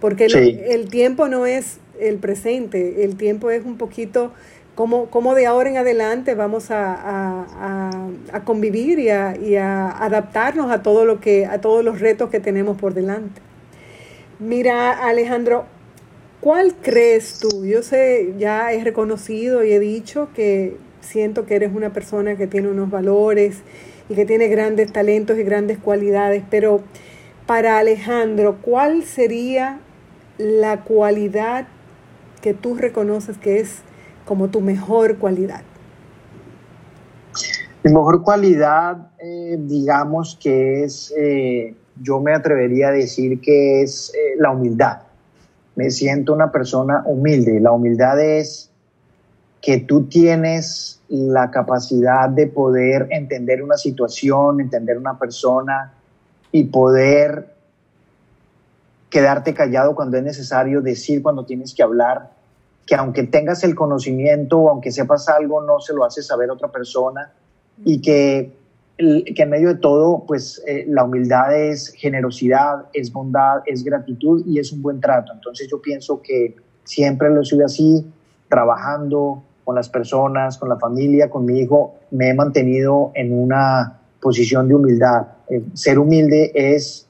Porque 0.01 0.27
el, 0.27 0.89
tiempo 0.89 1.29
no 1.29 1.47
es 1.47 1.79
el 2.01 2.17
presente, 2.17 3.05
el 3.05 3.17
tiempo 3.17 3.51
es 3.51 3.65
un 3.65 3.79
poquito 3.79 4.33
cómo, 4.79 5.07
cómo 5.07 5.35
de 5.35 5.45
ahora 5.45 5.71
en 5.71 5.77
adelante 5.77 6.37
vamos 6.37 6.71
a, 6.71 6.95
a, 6.95 8.09
a 8.33 8.45
convivir 8.45 9.01
y, 9.01 9.09
y 9.45 9.57
a, 9.57 9.91
adaptarnos 9.91 10.71
a 10.71 10.85
todo 10.85 11.05
lo 11.05 11.19
que, 11.19 11.47
a 11.47 11.61
todos 11.61 11.85
los 11.85 11.99
retos 11.99 12.31
que 12.31 12.39
tenemos 12.39 12.79
por 12.79 12.95
delante. 12.95 13.41
Mira, 14.39 14.93
Alejandro, 14.93 15.67
¿Cuál 16.41 16.77
crees 16.81 17.41
tú? 17.41 17.67
Yo 17.67 17.83
sé, 17.83 18.35
ya 18.39 18.73
he 18.73 18.85
reconocido 18.85 19.65
y 19.65 19.73
he 19.73 19.81
dicho 19.81 20.29
que 20.37 20.77
siento 21.01 21.45
que 21.47 21.57
eres 21.57 21.75
una 21.75 21.93
persona 21.93 22.37
que 22.37 22.47
tiene 22.47 22.69
unos 22.69 22.89
valores 22.89 23.63
y 24.09 24.15
que 24.15 24.25
tiene 24.25 24.47
grandes 24.47 24.93
talentos 24.93 25.37
y 25.37 25.43
grandes 25.43 25.79
cualidades, 25.79 26.45
pero 26.49 26.81
para 27.47 27.79
Alejandro, 27.79 28.59
¿cuál 28.63 29.03
sería 29.03 29.81
la 30.39 30.85
cualidad 30.85 31.67
que 32.41 32.55
tú 32.55 32.77
reconoces 32.77 33.37
que 33.37 33.59
es 33.59 33.83
como 34.29 34.49
tu 34.49 34.61
mejor 34.61 35.17
cualidad? 35.19 35.63
Mi 37.83 37.93
mejor 37.93 38.23
cualidad, 38.23 39.11
eh, 39.19 39.57
digamos 39.59 40.39
que 40.41 40.85
es, 40.85 41.13
eh, 41.17 41.75
yo 42.01 42.21
me 42.21 42.35
atrevería 42.35 42.89
a 42.89 42.93
decir 42.93 43.41
que 43.41 43.83
es 43.83 44.13
eh, 44.15 44.37
la 44.39 44.51
humildad 44.51 45.09
me 45.79 45.93
siento 45.93 46.33
una 46.33 46.51
persona 46.51 47.05
humilde. 47.07 47.61
La 47.61 47.71
humildad 47.71 48.21
es 48.21 48.69
que 49.63 49.79
tú 49.79 50.07
tienes 50.09 51.01
la 51.09 51.53
capacidad 51.53 52.29
de 52.29 52.49
poder 52.49 53.07
entender 53.11 53.63
una 53.63 53.77
situación, 53.77 54.61
entender 54.61 54.99
una 54.99 55.21
persona 55.21 55.93
y 56.51 56.65
poder 56.65 57.55
quedarte 59.09 59.55
callado 59.55 59.95
cuando 59.95 60.17
es 60.17 60.25
necesario, 60.25 60.81
decir 60.81 61.23
cuando 61.23 61.45
tienes 61.45 61.73
que 61.73 61.85
hablar, 61.85 62.33
que 62.89 62.95
aunque 62.95 63.25
tengas 63.25 63.63
el 63.65 63.75
conocimiento 63.75 64.59
o 64.59 64.71
aunque 64.71 64.91
sepas 64.91 65.29
algo, 65.29 65.63
no 65.63 65.79
se 65.79 65.93
lo 65.93 66.05
haces 66.05 66.27
saber 66.27 66.49
a 66.49 66.55
otra 66.55 66.69
persona 66.69 67.31
y 67.85 68.01
que 68.01 68.57
que 68.99 69.43
en 69.43 69.51
medio 69.51 69.69
de 69.69 69.77
todo, 69.77 70.25
pues 70.27 70.61
eh, 70.67 70.85
la 70.89 71.05
humildad 71.05 71.57
es 71.57 71.93
generosidad, 71.97 72.87
es 72.93 73.13
bondad, 73.13 73.63
es 73.65 73.85
gratitud 73.85 74.43
y 74.45 74.59
es 74.59 74.73
un 74.73 74.83
buen 74.83 75.01
trato. 75.01 75.33
Entonces 75.33 75.69
yo 75.71 75.81
pienso 75.81 76.21
que 76.21 76.57
siempre 76.83 77.31
lo 77.31 77.45
soy 77.45 77.63
así, 77.63 78.05
trabajando 78.49 79.45
con 79.65 79.77
las 79.77 79.89
personas, 79.89 80.59
con 80.59 80.69
la 80.69 80.79
familia, 80.79 81.31
con 81.31 81.45
mi 81.45 81.61
hijo, 81.61 81.95
me 82.11 82.31
he 82.31 82.35
mantenido 82.35 83.13
en 83.15 83.33
una 83.33 84.01
posición 84.21 84.67
de 84.67 84.75
humildad. 84.75 85.29
Eh, 85.49 85.63
ser 85.75 86.01
humilde 86.01 86.51
es 86.55 87.08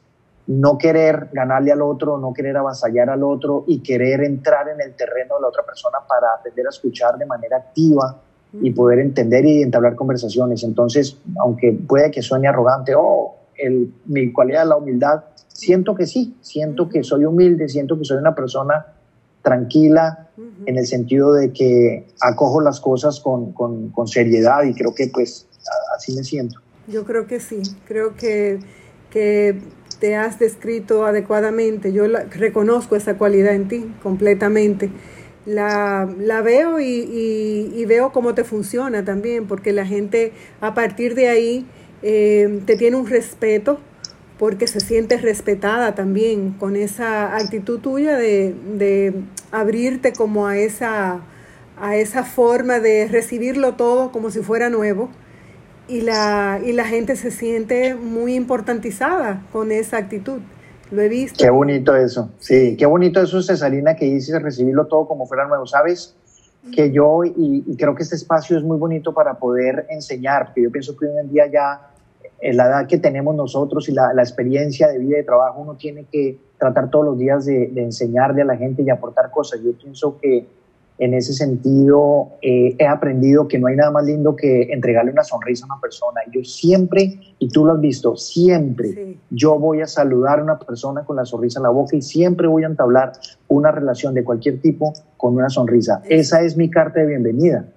no 0.48 0.78
querer 0.78 1.28
ganarle 1.32 1.72
al 1.72 1.82
otro, 1.82 2.16
no 2.16 2.32
querer 2.32 2.56
avasallar 2.56 3.10
al 3.10 3.22
otro 3.22 3.64
y 3.66 3.80
querer 3.80 4.24
entrar 4.24 4.66
en 4.68 4.80
el 4.80 4.94
terreno 4.96 5.34
de 5.36 5.42
la 5.42 5.48
otra 5.48 5.62
persona 5.62 5.98
para 6.08 6.32
aprender 6.38 6.66
a 6.66 6.70
escuchar 6.70 7.18
de 7.18 7.26
manera 7.26 7.58
activa 7.58 8.22
y 8.62 8.70
poder 8.70 9.00
entender 9.00 9.44
y 9.44 9.60
entablar 9.60 9.94
conversaciones. 9.94 10.64
Entonces, 10.64 11.18
aunque 11.38 11.72
puede 11.72 12.10
que 12.10 12.22
suene 12.22 12.48
arrogante, 12.48 12.94
oh, 12.96 13.36
el, 13.58 13.92
mi 14.06 14.32
cualidad 14.32 14.62
es 14.62 14.68
la 14.68 14.76
humildad, 14.76 15.24
siento 15.48 15.94
que 15.94 16.06
sí, 16.06 16.34
siento 16.40 16.88
que 16.88 17.02
soy 17.02 17.26
humilde, 17.26 17.68
siento 17.68 17.98
que 17.98 18.06
soy 18.06 18.16
una 18.16 18.34
persona 18.34 18.86
tranquila 19.42 20.28
en 20.64 20.78
el 20.78 20.86
sentido 20.86 21.34
de 21.34 21.52
que 21.52 22.06
acojo 22.22 22.62
las 22.62 22.80
cosas 22.80 23.20
con, 23.20 23.52
con, 23.52 23.90
con, 23.90 24.08
seriedad 24.08 24.62
y 24.64 24.72
creo 24.72 24.94
que 24.94 25.08
pues 25.08 25.46
así 25.94 26.14
me 26.14 26.24
siento. 26.24 26.60
Yo 26.86 27.04
creo 27.04 27.26
que 27.26 27.38
sí, 27.38 27.60
creo 27.86 28.14
que, 28.14 28.60
que 29.10 29.60
te 30.00 30.16
has 30.16 30.38
descrito 30.38 31.04
adecuadamente, 31.04 31.92
yo 31.92 32.04
reconozco 32.06 32.96
esa 32.96 33.18
cualidad 33.18 33.54
en 33.54 33.68
ti 33.68 33.92
completamente 34.02 34.90
la, 35.48 36.06
la 36.18 36.42
veo 36.42 36.78
y, 36.78 37.84
veo 37.86 38.12
cómo 38.12 38.34
te 38.34 38.44
funciona 38.44 39.04
también, 39.04 39.46
porque 39.46 39.72
la 39.72 39.86
gente 39.86 40.32
a 40.60 40.74
partir 40.74 41.14
de 41.14 41.28
ahí 41.28 41.66
eh, 42.02 42.60
te 42.66 42.76
tiene 42.76 42.96
un 42.96 43.06
respeto, 43.06 43.80
porque 44.38 44.68
se 44.68 44.80
siente 44.80 45.16
respetada 45.16 45.94
también 45.94 46.52
con 46.52 46.76
esa 46.76 47.34
actitud 47.34 47.80
tuya 47.80 48.16
de, 48.16 48.54
de 48.74 49.14
abrirte 49.50 50.12
como 50.12 50.46
a 50.46 50.58
esa, 50.58 51.22
a 51.80 51.96
esa 51.96 52.24
forma 52.24 52.78
de 52.78 53.08
recibirlo 53.08 53.74
todo 53.74 54.12
como 54.12 54.30
si 54.30 54.40
fuera 54.40 54.68
nuevo. 54.68 55.08
Y 55.88 56.02
la, 56.02 56.60
y 56.64 56.72
la 56.72 56.84
gente 56.84 57.16
se 57.16 57.30
siente 57.30 57.94
muy 57.94 58.34
importantizada 58.34 59.42
con 59.52 59.72
esa 59.72 59.96
actitud. 59.96 60.40
Lo 60.90 61.02
he 61.02 61.08
visto. 61.08 61.42
Qué 61.42 61.50
bonito 61.50 61.96
eso. 61.96 62.30
Sí, 62.38 62.76
qué 62.76 62.86
bonito 62.86 63.20
eso, 63.20 63.42
Cesarina, 63.42 63.96
que 63.96 64.06
dices 64.06 64.40
recibirlo 64.42 64.86
todo 64.86 65.06
como 65.06 65.26
fuera 65.26 65.46
nuevo. 65.46 65.66
Sabes 65.66 66.14
que 66.72 66.90
yo, 66.90 67.22
y, 67.24 67.76
creo 67.76 67.94
que 67.94 68.02
este 68.02 68.16
espacio 68.16 68.58
es 68.58 68.64
muy 68.64 68.78
bonito 68.78 69.12
para 69.12 69.34
poder 69.38 69.86
enseñar, 69.90 70.46
porque 70.46 70.62
yo 70.62 70.70
pienso 70.70 70.96
que 70.96 71.06
hoy 71.06 71.18
en 71.18 71.30
día 71.30 71.46
ya, 71.46 71.90
en 72.40 72.56
la 72.56 72.66
edad 72.66 72.86
que 72.86 72.98
tenemos 72.98 73.34
nosotros 73.34 73.88
y 73.88 73.92
la, 73.92 74.12
experiencia 74.18 74.88
de 74.88 74.98
vida 74.98 75.16
y 75.16 75.18
de 75.18 75.24
trabajo, 75.24 75.60
uno 75.60 75.76
tiene 75.76 76.04
que 76.10 76.38
tratar 76.58 76.90
todos 76.90 77.04
los 77.04 77.18
días 77.18 77.44
de, 77.44 77.68
de 77.68 77.82
enseñarle 77.82 78.42
a 78.42 78.44
la 78.44 78.56
gente 78.56 78.82
y 78.82 78.90
aportar 78.90 79.30
cosas. 79.30 79.60
Yo 79.62 79.72
pienso 79.72 80.18
que 80.18 80.46
en 80.98 81.14
ese 81.14 81.32
sentido 81.32 82.38
eh, 82.42 82.74
he 82.76 82.86
aprendido 82.86 83.46
que 83.46 83.58
no 83.58 83.68
hay 83.68 83.76
nada 83.76 83.90
más 83.90 84.04
lindo 84.04 84.34
que 84.34 84.62
entregarle 84.72 85.12
una 85.12 85.22
sonrisa 85.22 85.64
a 85.64 85.72
una 85.72 85.80
persona. 85.80 86.20
Yo 86.32 86.42
siempre, 86.42 87.20
y 87.38 87.48
tú 87.48 87.64
lo 87.64 87.74
has 87.74 87.80
visto, 87.80 88.16
siempre 88.16 89.16
yo 89.30 89.58
voy 89.58 89.80
a 89.80 89.86
saludar 89.86 90.40
a 90.40 90.42
una 90.42 90.58
persona 90.58 91.04
con 91.04 91.16
la 91.16 91.24
sonrisa 91.24 91.60
en 91.60 91.64
la 91.64 91.70
boca 91.70 91.96
y 91.96 92.02
siempre 92.02 92.48
voy 92.48 92.64
a 92.64 92.66
entablar 92.66 93.12
una 93.46 93.70
relación 93.70 94.12
de 94.14 94.24
cualquier 94.24 94.60
tipo 94.60 94.92
con 95.16 95.34
una 95.34 95.48
sonrisa. 95.48 96.02
Esa 96.08 96.42
es 96.42 96.56
mi 96.56 96.68
carta 96.68 97.00
de 97.00 97.06
bienvenida. 97.06 97.68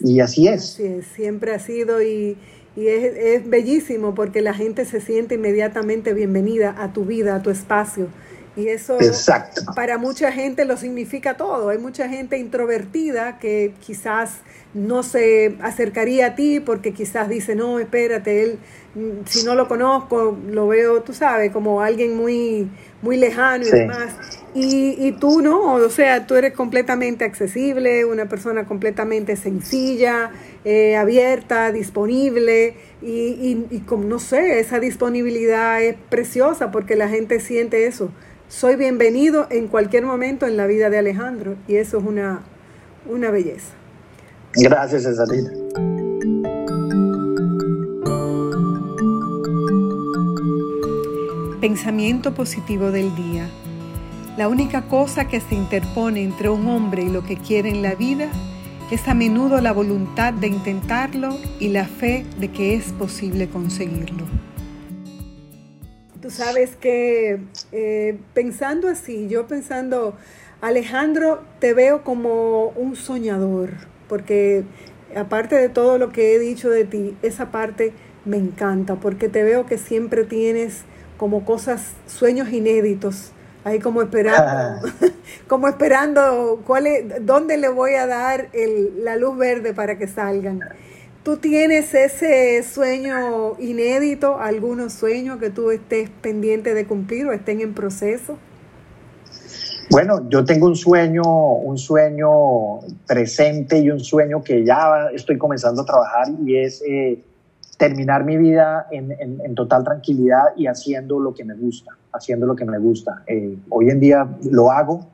y 0.00 0.20
así 0.20 0.48
es. 0.48 0.74
Así 0.74 0.86
es, 0.86 1.06
siempre 1.06 1.54
ha 1.54 1.60
sido 1.60 2.02
y, 2.02 2.36
y 2.74 2.88
es, 2.88 3.16
es 3.16 3.48
bellísimo 3.48 4.14
porque 4.14 4.42
la 4.42 4.54
gente 4.54 4.84
se 4.84 5.00
siente 5.00 5.36
inmediatamente 5.36 6.14
bienvenida 6.14 6.74
a 6.78 6.92
tu 6.92 7.04
vida, 7.04 7.36
a 7.36 7.42
tu 7.42 7.50
espacio 7.50 8.08
Y 8.56 8.68
eso 8.68 8.96
para 9.74 9.98
mucha 9.98 10.32
gente 10.32 10.64
lo 10.64 10.78
significa 10.78 11.36
todo. 11.36 11.68
Hay 11.68 11.78
mucha 11.78 12.08
gente 12.08 12.38
introvertida 12.38 13.38
que 13.38 13.74
quizás 13.80 14.38
no 14.72 15.02
se 15.02 15.56
acercaría 15.60 16.28
a 16.28 16.34
ti 16.34 16.60
porque 16.60 16.92
quizás 16.94 17.28
dice, 17.28 17.54
no, 17.54 17.78
espérate, 17.78 18.42
él, 18.42 18.58
mm, 18.94 19.26
si 19.26 19.44
no 19.44 19.54
lo 19.54 19.68
conozco, 19.68 20.38
lo 20.50 20.68
veo, 20.68 21.02
tú 21.02 21.12
sabes, 21.12 21.52
como 21.52 21.82
alguien 21.82 22.16
muy, 22.16 22.70
muy 23.02 23.18
lejano 23.18 23.66
y 23.66 23.70
demás. 23.70 24.16
Y, 24.54 25.06
y 25.06 25.12
tú 25.12 25.42
no, 25.42 25.74
o 25.74 25.90
sea, 25.90 26.26
tú 26.26 26.34
eres 26.34 26.54
completamente 26.54 27.26
accesible, 27.26 28.06
una 28.06 28.26
persona 28.26 28.64
completamente 28.64 29.36
sencilla, 29.36 30.30
eh, 30.64 30.96
abierta, 30.96 31.72
disponible 31.72 32.74
y, 33.02 33.10
y, 33.10 33.66
y 33.70 33.80
como 33.80 34.04
no 34.04 34.18
sé, 34.18 34.60
esa 34.60 34.80
disponibilidad 34.80 35.82
es 35.82 35.96
preciosa 36.08 36.70
porque 36.70 36.96
la 36.96 37.08
gente 37.08 37.38
siente 37.40 37.86
eso 37.86 38.10
soy 38.48 38.76
bienvenido 38.76 39.46
en 39.50 39.68
cualquier 39.68 40.04
momento 40.04 40.46
en 40.46 40.56
la 40.56 40.66
vida 40.66 40.90
de 40.90 40.98
Alejandro 40.98 41.56
y 41.66 41.76
eso 41.76 41.98
es 41.98 42.04
una, 42.04 42.42
una 43.08 43.30
belleza. 43.30 43.72
Gracias, 44.54 45.02
Cesarita. 45.02 45.50
Pensamiento 51.60 52.32
positivo 52.32 52.90
del 52.90 53.14
día. 53.16 53.48
La 54.36 54.48
única 54.48 54.82
cosa 54.82 55.26
que 55.26 55.40
se 55.40 55.54
interpone 55.54 56.22
entre 56.22 56.48
un 56.48 56.68
hombre 56.68 57.02
y 57.02 57.08
lo 57.08 57.24
que 57.24 57.36
quiere 57.36 57.70
en 57.70 57.82
la 57.82 57.94
vida 57.94 58.28
es 58.90 59.08
a 59.08 59.14
menudo 59.14 59.60
la 59.60 59.72
voluntad 59.72 60.32
de 60.32 60.46
intentarlo 60.46 61.36
y 61.58 61.68
la 61.68 61.86
fe 61.86 62.24
de 62.38 62.52
que 62.52 62.74
es 62.74 62.92
posible 62.92 63.48
conseguirlo. 63.48 64.26
Tú 66.26 66.32
sabes 66.32 66.74
que 66.74 67.38
eh, 67.70 68.18
pensando 68.34 68.88
así, 68.88 69.28
yo 69.28 69.46
pensando, 69.46 70.16
Alejandro, 70.60 71.44
te 71.60 71.72
veo 71.72 72.02
como 72.02 72.70
un 72.70 72.96
soñador, 72.96 73.70
porque 74.08 74.64
aparte 75.14 75.54
de 75.54 75.68
todo 75.68 75.98
lo 75.98 76.10
que 76.10 76.34
he 76.34 76.40
dicho 76.40 76.68
de 76.68 76.84
ti, 76.84 77.16
esa 77.22 77.52
parte 77.52 77.92
me 78.24 78.38
encanta, 78.38 78.96
porque 78.96 79.28
te 79.28 79.44
veo 79.44 79.66
que 79.66 79.78
siempre 79.78 80.24
tienes 80.24 80.82
como 81.16 81.44
cosas, 81.44 81.92
sueños 82.08 82.48
inéditos, 82.48 83.30
ahí 83.62 83.78
como 83.78 84.02
esperando, 84.02 84.88
como 85.46 85.68
esperando 85.68 86.60
cuál 86.66 86.88
es, 86.88 87.04
dónde 87.24 87.56
le 87.56 87.68
voy 87.68 87.94
a 87.94 88.08
dar 88.08 88.48
la 88.98 89.14
luz 89.14 89.38
verde 89.38 89.74
para 89.74 89.96
que 89.96 90.08
salgan. 90.08 90.58
¿Tú 91.26 91.38
tienes 91.38 91.92
ese 91.92 92.62
sueño 92.62 93.58
inédito, 93.58 94.38
algunos 94.38 94.92
sueños 94.92 95.38
que 95.40 95.50
tú 95.50 95.72
estés 95.72 96.08
pendiente 96.08 96.72
de 96.72 96.86
cumplir 96.86 97.26
o 97.26 97.32
estén 97.32 97.60
en 97.60 97.74
proceso? 97.74 98.38
Bueno, 99.90 100.30
yo 100.30 100.44
tengo 100.44 100.68
un 100.68 100.76
sueño, 100.76 101.24
un 101.24 101.78
sueño 101.78 102.78
presente 103.08 103.80
y 103.80 103.90
un 103.90 103.98
sueño 103.98 104.40
que 104.44 104.64
ya 104.64 105.08
estoy 105.12 105.36
comenzando 105.36 105.82
a 105.82 105.84
trabajar 105.84 106.28
y 106.46 106.58
es 106.58 106.80
eh, 106.88 107.20
terminar 107.76 108.22
mi 108.22 108.36
vida 108.36 108.86
en, 108.92 109.52
total 109.56 109.82
tranquilidad 109.82 110.44
y 110.56 110.68
haciendo 110.68 111.18
lo 111.18 111.34
que 111.34 111.44
me 111.44 111.54
gusta, 111.54 111.90
haciendo 112.12 112.46
lo 112.46 112.54
que 112.54 112.64
me 112.64 112.78
gusta. 112.78 113.24
Eh, 113.26 113.56
hoy 113.70 113.90
en 113.90 113.98
día 113.98 114.28
lo 114.48 114.70
hago, 114.70 115.08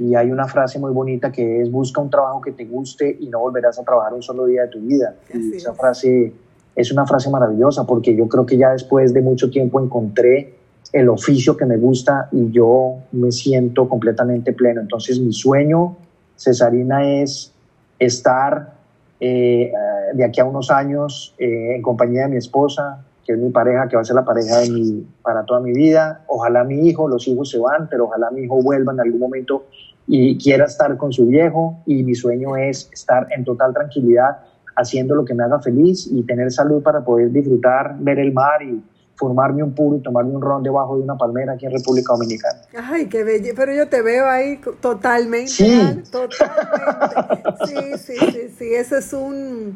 y 0.00 0.14
hay 0.14 0.30
una 0.30 0.46
frase 0.46 0.78
muy 0.78 0.92
bonita 0.92 1.32
que 1.32 1.62
es 1.62 1.70
busca 1.70 2.00
un 2.00 2.10
trabajo 2.10 2.40
que 2.40 2.52
te 2.52 2.64
guste 2.64 3.16
y 3.18 3.28
no 3.28 3.40
volverás 3.40 3.78
a 3.78 3.84
trabajar 3.84 4.14
un 4.14 4.22
solo 4.22 4.46
día 4.46 4.62
de 4.62 4.68
tu 4.68 4.80
vida. 4.80 5.14
y 5.32 5.56
esa 5.56 5.74
frase 5.74 6.32
es 6.76 6.92
una 6.92 7.04
frase 7.06 7.28
maravillosa 7.30 7.84
porque 7.84 8.14
yo 8.14 8.28
creo 8.28 8.46
que 8.46 8.56
ya 8.56 8.70
después 8.70 9.12
de 9.12 9.20
mucho 9.20 9.50
tiempo 9.50 9.80
encontré 9.80 10.54
el 10.92 11.08
oficio 11.08 11.56
que 11.56 11.66
me 11.66 11.76
gusta 11.76 12.28
y 12.30 12.50
yo 12.52 12.98
me 13.12 13.32
siento 13.32 13.88
completamente 13.88 14.52
pleno. 14.52 14.80
Entonces 14.80 15.18
mi 15.18 15.32
sueño, 15.32 15.96
Cesarina, 16.36 17.20
es 17.20 17.52
estar 17.98 18.74
eh, 19.18 19.72
de 20.14 20.24
aquí 20.24 20.40
a 20.40 20.44
unos 20.44 20.70
años 20.70 21.34
eh, 21.38 21.74
en 21.74 21.82
compañía 21.82 22.22
de 22.22 22.28
mi 22.28 22.36
esposa, 22.36 23.04
que 23.26 23.32
es 23.32 23.38
mi 23.38 23.50
pareja, 23.50 23.88
que 23.88 23.96
va 23.96 24.02
a 24.02 24.04
ser 24.04 24.14
la 24.14 24.24
pareja 24.24 24.60
de 24.60 24.70
mi, 24.70 25.06
para 25.22 25.44
toda 25.44 25.60
mi 25.60 25.72
vida. 25.72 26.22
Ojalá 26.28 26.62
mi 26.62 26.88
hijo, 26.88 27.08
los 27.08 27.26
hijos 27.26 27.50
se 27.50 27.58
van, 27.58 27.88
pero 27.90 28.04
ojalá 28.04 28.30
mi 28.30 28.42
hijo 28.42 28.62
vuelva 28.62 28.92
en 28.92 29.00
algún 29.00 29.20
momento 29.20 29.64
y 30.08 30.38
quiera 30.38 30.64
estar 30.64 30.96
con 30.96 31.12
su 31.12 31.26
viejo 31.26 31.82
y 31.86 32.02
mi 32.02 32.14
sueño 32.14 32.56
es 32.56 32.88
estar 32.92 33.26
en 33.30 33.44
total 33.44 33.74
tranquilidad 33.74 34.38
haciendo 34.74 35.14
lo 35.14 35.24
que 35.24 35.34
me 35.34 35.44
haga 35.44 35.60
feliz 35.60 36.08
y 36.10 36.22
tener 36.22 36.50
salud 36.50 36.82
para 36.82 37.04
poder 37.04 37.30
disfrutar, 37.30 37.96
ver 37.98 38.18
el 38.18 38.32
mar 38.32 38.62
y 38.62 38.82
formarme 39.16 39.62
un 39.62 39.74
puro 39.74 39.96
y 39.98 40.00
tomarme 40.00 40.34
un 40.34 40.40
ron 40.40 40.62
debajo 40.62 40.96
de 40.96 41.02
una 41.02 41.16
palmera 41.16 41.54
aquí 41.54 41.66
en 41.66 41.72
República 41.72 42.12
Dominicana. 42.12 42.60
Ay, 42.84 43.06
qué 43.08 43.24
bello, 43.24 43.52
pero 43.56 43.74
yo 43.74 43.88
te 43.88 44.00
veo 44.00 44.28
ahí 44.28 44.60
totalmente. 44.80 45.48
Sí. 45.48 46.02
Totalmente. 46.10 47.66
Sí, 47.66 47.98
sí, 47.98 48.16
sí, 48.32 48.54
sí, 48.56 48.74
ese 48.74 48.98
es 48.98 49.12
un 49.12 49.74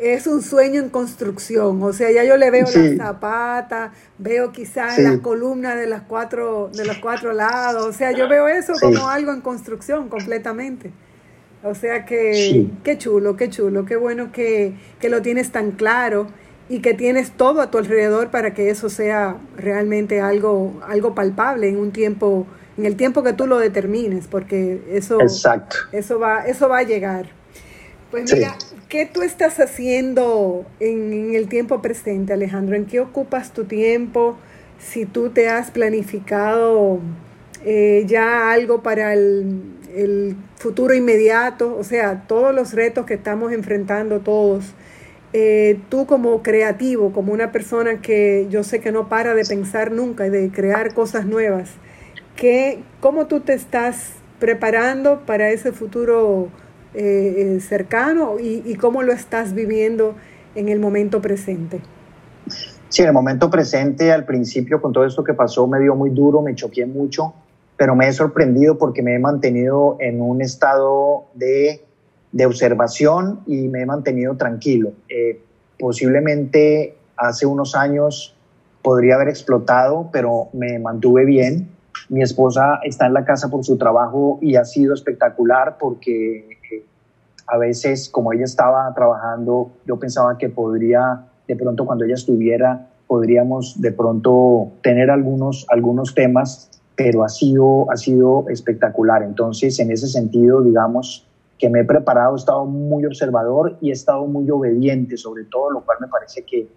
es 0.00 0.26
un 0.26 0.42
sueño 0.42 0.80
en 0.80 0.88
construcción. 0.88 1.82
O 1.82 1.92
sea, 1.92 2.10
ya 2.10 2.24
yo 2.24 2.36
le 2.36 2.50
veo 2.50 2.66
la 2.74 3.04
zapata, 3.04 3.92
veo 4.18 4.52
quizás 4.52 4.98
la 4.98 5.18
columna 5.18 5.76
de 5.76 5.86
las 5.86 6.02
cuatro, 6.02 6.70
de 6.74 6.84
los 6.84 6.98
cuatro 6.98 7.32
lados. 7.32 7.86
O 7.86 7.92
sea, 7.92 8.12
yo 8.12 8.28
veo 8.28 8.48
eso 8.48 8.72
como 8.80 9.08
algo 9.08 9.32
en 9.32 9.40
construcción 9.40 10.08
completamente. 10.08 10.90
O 11.62 11.74
sea 11.74 12.06
que 12.06 12.68
qué 12.82 12.96
chulo, 12.96 13.36
qué 13.36 13.50
chulo, 13.50 13.84
qué 13.84 13.96
bueno 13.96 14.32
que, 14.32 14.72
que 14.98 15.10
lo 15.10 15.20
tienes 15.20 15.52
tan 15.52 15.72
claro 15.72 16.28
y 16.70 16.80
que 16.80 16.94
tienes 16.94 17.32
todo 17.32 17.60
a 17.60 17.70
tu 17.70 17.78
alrededor 17.78 18.30
para 18.30 18.54
que 18.54 18.70
eso 18.70 18.88
sea 18.88 19.36
realmente 19.56 20.20
algo, 20.20 20.80
algo 20.88 21.14
palpable 21.14 21.68
en 21.68 21.76
un 21.76 21.90
tiempo, 21.90 22.46
en 22.78 22.86
el 22.86 22.96
tiempo 22.96 23.22
que 23.22 23.34
tú 23.34 23.46
lo 23.46 23.58
determines, 23.58 24.26
porque 24.26 24.80
eso, 24.88 25.20
Exacto. 25.20 25.76
eso 25.92 26.18
va, 26.18 26.46
eso 26.46 26.68
va 26.68 26.78
a 26.78 26.82
llegar. 26.84 27.26
Pues 28.10 28.32
mira, 28.32 28.56
¿qué 28.90 29.06
tú 29.06 29.22
estás 29.22 29.60
haciendo 29.60 30.66
en, 30.80 31.34
el 31.34 31.48
tiempo 31.48 31.80
presente, 31.80 32.34
Alejandro? 32.34 32.76
¿En 32.76 32.84
qué 32.84 33.00
ocupas 33.00 33.52
tu 33.52 33.64
tiempo? 33.64 34.36
Si 34.78 35.06
tú 35.06 35.30
te 35.30 35.48
has 35.48 35.70
planificado 35.70 36.98
eh, 37.64 38.04
ya 38.06 38.50
algo 38.50 38.82
para 38.82 39.14
el, 39.14 40.36
futuro 40.56 40.92
inmediato, 40.94 41.76
o 41.76 41.84
sea, 41.84 42.24
todos 42.28 42.54
los 42.54 42.74
retos 42.74 43.06
que 43.06 43.14
estamos 43.14 43.52
enfrentando 43.52 44.20
todos. 44.20 44.74
Eh, 45.32 45.80
tú 45.88 46.06
como 46.06 46.42
creativo, 46.42 47.12
como 47.12 47.32
una 47.32 47.50
persona 47.50 48.00
que 48.00 48.46
yo 48.50 48.62
sé 48.62 48.80
que 48.80 48.92
no 48.92 49.08
para 49.08 49.34
de 49.34 49.44
pensar 49.44 49.90
nunca 49.92 50.26
y 50.26 50.30
de 50.30 50.50
crear 50.50 50.92
cosas 50.92 51.24
nuevas, 51.24 51.70
¿qué, 52.36 52.82
¿cómo 53.00 53.26
tú 53.26 53.40
te 53.40 53.54
estás 53.54 54.14
preparando 54.38 55.24
para 55.24 55.50
ese 55.50 55.72
futuro 55.72 56.50
eh, 56.94 57.56
eh, 57.56 57.60
cercano 57.60 58.36
y, 58.40 58.74
cómo 58.74 59.02
lo 59.02 59.12
estás 59.12 59.54
viviendo 59.54 60.16
en 60.54 60.68
el 60.68 60.80
momento 60.80 61.20
presente. 61.20 61.80
Sí, 62.88 63.02
en 63.02 63.08
el 63.08 63.14
momento 63.14 63.48
presente, 63.48 64.12
al 64.12 64.24
principio, 64.24 64.82
con 64.82 64.92
todo 64.92 65.04
esto 65.04 65.22
que 65.22 65.32
pasó, 65.32 65.68
me 65.68 65.78
dio 65.78 65.94
muy 65.94 66.10
duro, 66.10 66.42
me 66.42 66.56
choqué 66.56 66.86
mucho, 66.86 67.32
pero 67.76 67.94
me 67.94 68.08
he 68.08 68.12
sorprendido 68.12 68.76
porque 68.76 69.02
me 69.02 69.14
he 69.14 69.18
mantenido 69.20 69.96
en 70.00 70.20
un 70.20 70.42
estado 70.42 71.26
de, 71.34 71.84
de 72.32 72.46
observación 72.46 73.40
y 73.46 73.68
me 73.68 73.82
he 73.82 73.86
mantenido 73.86 74.36
tranquilo. 74.36 74.92
Eh, 75.08 75.40
posiblemente 75.78 76.96
hace 77.16 77.46
unos 77.46 77.76
años 77.76 78.36
podría 78.82 79.14
haber 79.14 79.28
explotado, 79.28 80.08
pero 80.12 80.48
me 80.52 80.80
mantuve 80.80 81.24
bien. 81.24 81.68
Mi 82.08 82.22
esposa 82.22 82.80
está 82.82 83.06
en 83.06 83.14
la 83.14 83.24
casa 83.24 83.48
por 83.48 83.64
su 83.64 83.78
trabajo 83.78 84.38
y 84.42 84.56
ha 84.56 84.64
sido 84.64 84.92
espectacular 84.94 85.76
porque 85.78 86.49
a 87.50 87.58
veces, 87.58 88.08
como 88.08 88.32
ella 88.32 88.44
estaba 88.44 88.92
trabajando, 88.94 89.72
yo 89.86 89.98
pensaba 89.98 90.38
que 90.38 90.48
podría, 90.48 91.26
de 91.48 91.56
pronto 91.56 91.84
cuando 91.84 92.04
ella 92.04 92.14
estuviera, 92.14 92.88
podríamos 93.06 93.80
de 93.80 93.90
pronto 93.90 94.68
tener 94.82 95.10
algunos, 95.10 95.66
algunos 95.68 96.14
temas, 96.14 96.70
pero 96.94 97.24
ha 97.24 97.28
sido, 97.28 97.90
ha 97.90 97.96
sido 97.96 98.44
espectacular. 98.48 99.24
Entonces, 99.24 99.80
en 99.80 99.90
ese 99.90 100.06
sentido, 100.06 100.62
digamos 100.62 101.26
que 101.58 101.68
me 101.68 101.80
he 101.80 101.84
preparado, 101.84 102.34
he 102.34 102.38
estado 102.38 102.64
muy 102.66 103.04
observador 103.04 103.76
y 103.80 103.90
he 103.90 103.92
estado 103.92 104.26
muy 104.26 104.48
obediente, 104.50 105.16
sobre 105.16 105.44
todo, 105.44 105.70
lo 105.70 105.80
cual 105.80 105.98
me 106.00 106.06
parece 106.06 106.42
que 106.42 106.68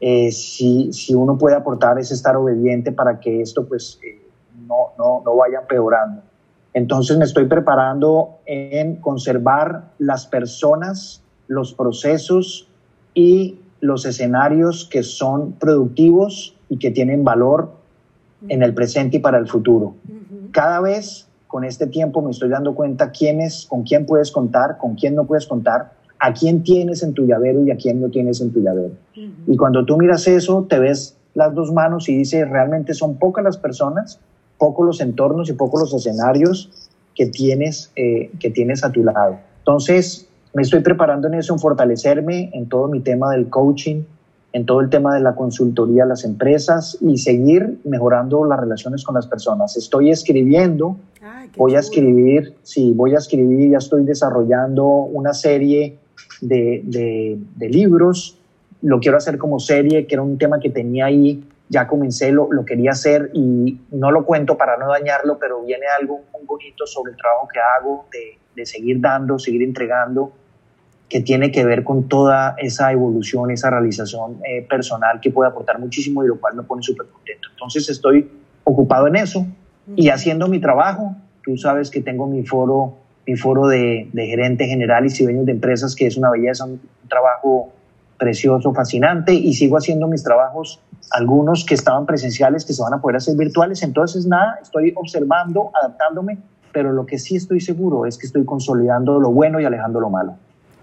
eh, 0.00 0.32
si, 0.32 0.92
si, 0.92 1.14
uno 1.14 1.36
puede 1.36 1.56
aportar 1.56 1.98
es 1.98 2.10
estar 2.10 2.36
obediente 2.36 2.92
para 2.92 3.18
que 3.18 3.40
esto 3.40 3.66
pues 3.66 3.98
eh, 4.02 4.20
no, 4.66 4.92
no, 4.98 5.22
no 5.24 5.36
vaya 5.36 5.60
empeorando. 5.60 6.22
Entonces 6.76 7.16
me 7.16 7.24
estoy 7.24 7.46
preparando 7.46 8.36
en 8.44 8.96
conservar 8.96 9.84
las 9.98 10.26
personas, 10.26 11.22
los 11.48 11.72
procesos 11.72 12.68
y 13.14 13.58
los 13.80 14.04
escenarios 14.04 14.86
que 14.86 15.02
son 15.02 15.52
productivos 15.52 16.54
y 16.68 16.76
que 16.76 16.90
tienen 16.90 17.24
valor 17.24 17.70
en 18.50 18.62
el 18.62 18.74
presente 18.74 19.16
y 19.16 19.20
para 19.20 19.38
el 19.38 19.48
futuro. 19.48 19.94
Cada 20.50 20.82
vez 20.82 21.26
con 21.46 21.64
este 21.64 21.86
tiempo 21.86 22.20
me 22.20 22.30
estoy 22.30 22.50
dando 22.50 22.74
cuenta 22.74 23.10
quién 23.10 23.40
es, 23.40 23.64
con 23.64 23.84
quién 23.84 24.04
puedes 24.04 24.30
contar, 24.30 24.76
con 24.76 24.96
quién 24.96 25.14
no 25.14 25.24
puedes 25.24 25.46
contar, 25.46 25.94
a 26.18 26.34
quién 26.34 26.62
tienes 26.62 27.02
en 27.02 27.14
tu 27.14 27.24
llavero 27.24 27.64
y 27.64 27.70
a 27.70 27.78
quién 27.78 28.02
no 28.02 28.10
tienes 28.10 28.42
en 28.42 28.52
tu 28.52 28.60
llavero. 28.60 28.92
Y 29.46 29.56
cuando 29.56 29.86
tú 29.86 29.96
miras 29.96 30.28
eso, 30.28 30.66
te 30.68 30.78
ves 30.78 31.16
las 31.32 31.54
dos 31.54 31.72
manos 31.72 32.06
y 32.10 32.18
dices, 32.18 32.46
realmente 32.46 32.92
son 32.92 33.16
pocas 33.16 33.42
las 33.42 33.56
personas 33.56 34.20
pocos 34.58 34.86
los 34.86 35.00
entornos 35.00 35.48
y 35.48 35.52
pocos 35.52 35.80
los 35.80 35.94
escenarios 35.94 36.70
que 37.14 37.26
tienes, 37.26 37.90
eh, 37.96 38.30
que 38.40 38.50
tienes 38.50 38.84
a 38.84 38.92
tu 38.92 39.04
lado. 39.04 39.38
Entonces, 39.58 40.28
me 40.54 40.62
estoy 40.62 40.80
preparando 40.80 41.28
en 41.28 41.34
eso, 41.34 41.52
en 41.52 41.58
fortalecerme 41.58 42.50
en 42.52 42.68
todo 42.68 42.88
mi 42.88 43.00
tema 43.00 43.32
del 43.32 43.48
coaching, 43.48 44.02
en 44.52 44.64
todo 44.64 44.80
el 44.80 44.88
tema 44.88 45.14
de 45.14 45.20
la 45.20 45.34
consultoría 45.34 46.04
a 46.04 46.06
las 46.06 46.24
empresas 46.24 46.96
y 47.00 47.18
seguir 47.18 47.78
mejorando 47.84 48.44
las 48.46 48.58
relaciones 48.58 49.04
con 49.04 49.14
las 49.14 49.26
personas. 49.26 49.76
Estoy 49.76 50.10
escribiendo, 50.10 50.96
voy 51.56 51.74
a 51.74 51.80
escribir, 51.80 52.54
sí, 52.62 52.92
voy 52.94 53.14
a 53.14 53.18
escribir, 53.18 53.72
ya 53.72 53.78
estoy 53.78 54.04
desarrollando 54.04 54.86
una 54.86 55.34
serie 55.34 55.98
de, 56.40 56.82
de, 56.84 57.38
de 57.56 57.68
libros, 57.68 58.38
lo 58.82 59.00
quiero 59.00 59.18
hacer 59.18 59.36
como 59.36 59.58
serie, 59.58 60.06
que 60.06 60.14
era 60.14 60.22
un 60.22 60.38
tema 60.38 60.58
que 60.58 60.70
tenía 60.70 61.06
ahí 61.06 61.44
ya 61.68 61.86
comencé, 61.86 62.30
lo, 62.30 62.52
lo, 62.52 62.64
quería 62.64 62.92
hacer 62.92 63.30
y 63.34 63.78
no 63.90 64.10
lo 64.10 64.24
cuento 64.24 64.56
para 64.56 64.76
no 64.76 64.88
dañarlo, 64.88 65.38
pero 65.38 65.62
viene 65.62 65.86
algo 65.98 66.22
muy 66.32 66.44
bonito 66.44 66.86
sobre 66.86 67.12
el 67.12 67.18
trabajo 67.18 67.48
que 67.52 67.58
hago, 67.58 68.06
de, 68.12 68.38
de, 68.54 68.66
seguir 68.66 69.00
dando, 69.00 69.38
seguir 69.38 69.62
entregando, 69.62 70.32
que 71.08 71.20
tiene 71.20 71.50
que 71.50 71.64
ver 71.64 71.84
con 71.84 72.08
toda 72.08 72.54
esa 72.58 72.92
evolución, 72.92 73.50
esa 73.50 73.70
realización 73.70 74.38
eh, 74.44 74.62
personal 74.62 75.20
que 75.20 75.30
puede 75.30 75.50
aportar 75.50 75.78
muchísimo 75.78 76.24
y 76.24 76.28
lo 76.28 76.40
cual 76.40 76.54
me 76.54 76.62
pone 76.62 76.82
súper 76.82 77.06
contento. 77.06 77.48
Entonces 77.50 77.88
estoy 77.88 78.30
ocupado 78.64 79.06
en 79.06 79.16
eso 79.16 79.46
y 79.94 80.08
haciendo 80.08 80.48
mi 80.48 80.60
trabajo. 80.60 81.16
Tú 81.44 81.56
sabes 81.56 81.90
que 81.90 82.00
tengo 82.00 82.26
mi 82.26 82.44
foro, 82.44 82.96
mi 83.26 83.36
foro 83.36 83.68
de, 83.68 84.08
de 84.12 84.26
gerentes 84.26 84.68
generales 84.68 85.20
y 85.20 85.24
dueños 85.24 85.46
de 85.46 85.52
empresas, 85.52 85.94
que 85.94 86.06
es 86.06 86.16
una 86.16 86.30
belleza, 86.30 86.64
un 86.64 86.80
trabajo 87.08 87.72
precioso, 88.18 88.72
fascinante 88.72 89.32
y 89.34 89.54
sigo 89.54 89.76
haciendo 89.76 90.08
mis 90.08 90.22
trabajos, 90.22 90.80
algunos 91.10 91.64
que 91.64 91.74
estaban 91.74 92.06
presenciales, 92.06 92.64
que 92.64 92.72
se 92.72 92.82
van 92.82 92.94
a 92.94 93.00
poder 93.00 93.16
hacer 93.16 93.36
virtuales. 93.36 93.82
Entonces, 93.82 94.26
nada, 94.26 94.58
estoy 94.62 94.92
observando, 94.96 95.70
adaptándome, 95.80 96.38
pero 96.72 96.92
lo 96.92 97.06
que 97.06 97.18
sí 97.18 97.36
estoy 97.36 97.60
seguro 97.60 98.06
es 98.06 98.18
que 98.18 98.26
estoy 98.26 98.44
consolidando 98.44 99.20
lo 99.20 99.30
bueno 99.30 99.60
y 99.60 99.64
alejando 99.64 100.00
lo 100.00 100.10
malo. 100.10 100.36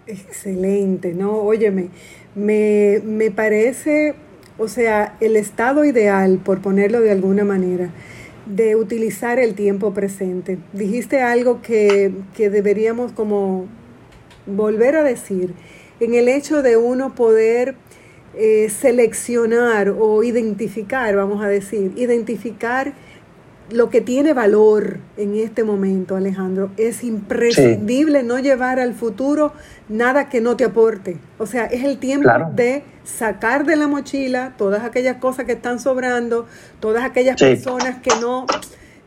Excelente, 0.08 1.14
¿no? 1.14 1.34
Óyeme, 1.38 1.90
me, 2.36 3.00
me 3.06 3.32
parece, 3.32 4.16
o 4.58 4.68
sea, 4.68 5.16
el 5.22 5.36
estado 5.36 5.86
ideal, 5.86 6.40
por 6.44 6.62
ponerlo 6.62 7.00
de 7.00 7.12
alguna 7.12 7.46
manera, 7.46 7.90
de 8.46 8.76
utilizar 8.76 9.40
el 9.40 9.56
tiempo 9.56 9.94
presente. 9.94 10.60
Dijiste 10.74 11.22
algo 11.22 11.62
que, 11.62 12.14
que 12.36 12.50
deberíamos 12.50 13.14
como 13.14 13.66
volver 14.46 14.98
a 14.98 15.04
decir 15.04 15.54
en 16.04 16.16
el 16.16 16.28
hecho 16.28 16.62
de 16.62 16.78
uno 16.78 17.16
poder 17.16 17.76
eh, 18.36 18.70
seleccionar 18.70 19.90
o 19.90 20.24
identificar, 20.24 21.16
vamos 21.16 21.44
a 21.44 21.48
decir, 21.48 21.94
identificar 21.96 22.94
lo 23.70 23.90
que 23.90 24.02
tiene 24.02 24.34
valor 24.34 24.98
en 25.18 25.36
este 25.36 25.64
momento, 25.64 26.16
Alejandro. 26.16 26.72
Es 26.78 27.04
imprescindible 27.04 28.24
no 28.24 28.40
llevar 28.40 28.80
al 28.80 28.94
futuro 28.94 29.54
nada 29.90 30.30
que 30.30 30.42
no 30.42 30.56
te 30.56 30.66
aporte. 30.66 31.18
O 31.38 31.46
sea, 31.46 31.66
es 31.66 31.84
el 31.84 31.98
tiempo 31.98 32.30
de 32.54 32.84
sacar 33.04 33.66
de 33.66 33.76
la 33.76 33.88
mochila 33.88 34.54
todas 34.58 34.84
aquellas 34.84 35.18
cosas 35.18 35.46
que 35.46 35.54
están 35.54 35.80
sobrando, 35.80 36.46
todas 36.80 37.04
aquellas 37.04 37.40
personas 37.40 38.00
que 38.02 38.12
no, 38.20 38.46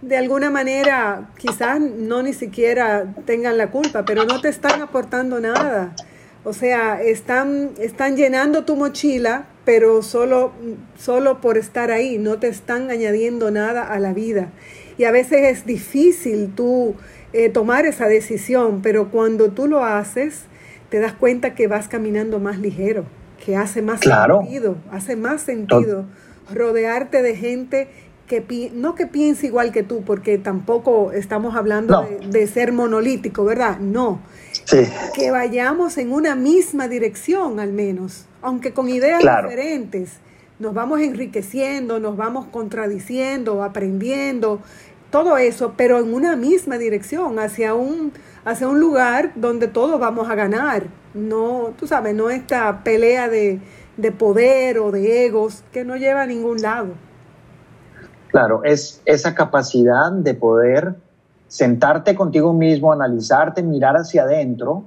de 0.02 0.16
alguna 0.16 0.50
manera, 0.50 1.30
quizás 1.36 1.80
no 1.80 2.22
ni 2.22 2.32
siquiera 2.32 3.12
tengan 3.24 3.58
la 3.58 3.70
culpa, 3.70 4.04
pero 4.04 4.24
no 4.24 4.40
te 4.40 4.48
están 4.48 4.82
aportando 4.82 5.40
nada. 5.40 5.94
O 6.46 6.52
sea, 6.52 7.02
están, 7.02 7.70
están 7.80 8.16
llenando 8.16 8.64
tu 8.64 8.76
mochila, 8.76 9.46
pero 9.64 10.00
solo, 10.02 10.52
solo 10.96 11.40
por 11.40 11.58
estar 11.58 11.90
ahí, 11.90 12.18
no 12.18 12.38
te 12.38 12.46
están 12.46 12.88
añadiendo 12.88 13.50
nada 13.50 13.82
a 13.82 13.98
la 13.98 14.14
vida. 14.14 14.52
Y 14.96 15.06
a 15.06 15.10
veces 15.10 15.42
es 15.42 15.66
difícil 15.66 16.52
tú 16.54 16.94
eh, 17.32 17.48
tomar 17.48 17.84
esa 17.84 18.06
decisión, 18.06 18.80
pero 18.80 19.10
cuando 19.10 19.50
tú 19.50 19.66
lo 19.66 19.82
haces, 19.82 20.42
te 20.88 21.00
das 21.00 21.14
cuenta 21.14 21.56
que 21.56 21.66
vas 21.66 21.88
caminando 21.88 22.38
más 22.38 22.60
ligero, 22.60 23.06
que 23.44 23.56
hace 23.56 23.82
más 23.82 24.02
sentido, 24.02 24.76
hace 24.92 25.16
más 25.16 25.42
sentido 25.42 26.04
rodearte 26.54 27.22
de 27.22 27.34
gente 27.34 27.88
que 28.28 28.70
no 28.72 28.94
que 28.94 29.08
piense 29.08 29.48
igual 29.48 29.72
que 29.72 29.82
tú, 29.82 30.02
porque 30.02 30.38
tampoco 30.38 31.10
estamos 31.10 31.56
hablando 31.56 32.02
de, 32.02 32.28
de, 32.28 32.46
ser 32.46 32.72
monolítico, 32.72 33.44
¿verdad? 33.44 33.80
No, 33.80 34.20
que 35.14 35.30
vayamos 35.30 35.98
en 35.98 36.12
una 36.12 36.34
misma 36.34 36.88
dirección 36.88 37.60
al 37.60 37.72
menos, 37.72 38.26
aunque 38.42 38.72
con 38.72 38.88
ideas 38.88 39.20
diferentes. 39.20 40.18
Nos 40.58 40.72
vamos 40.72 41.00
enriqueciendo, 41.00 42.00
nos 42.00 42.16
vamos 42.16 42.46
contradiciendo, 42.46 43.62
aprendiendo, 43.62 44.60
todo 45.10 45.36
eso, 45.36 45.74
pero 45.76 45.98
en 45.98 46.12
una 46.12 46.34
misma 46.34 46.78
dirección, 46.78 47.38
hacia 47.38 47.74
un, 47.74 48.12
hacia 48.44 48.66
un 48.68 48.80
lugar 48.80 49.32
donde 49.34 49.68
todos 49.68 50.00
vamos 50.00 50.28
a 50.30 50.34
ganar. 50.34 50.84
No, 51.14 51.74
tú 51.78 51.86
sabes, 51.86 52.14
no 52.14 52.30
esta 52.30 52.82
pelea 52.82 53.28
de, 53.28 53.60
de 53.96 54.12
poder 54.12 54.78
o 54.78 54.90
de 54.90 55.26
egos 55.26 55.62
que 55.72 55.84
no 55.84 55.96
lleva 55.96 56.22
a 56.22 56.26
ningún 56.26 56.62
lado. 56.62 56.88
Claro, 58.28 58.62
es 58.64 59.00
esa 59.04 59.34
capacidad 59.34 60.12
de 60.12 60.34
poder 60.34 60.96
sentarte 61.48 62.14
contigo 62.14 62.52
mismo, 62.52 62.92
analizarte, 62.92 63.62
mirar 63.62 63.96
hacia 63.96 64.22
adentro 64.22 64.84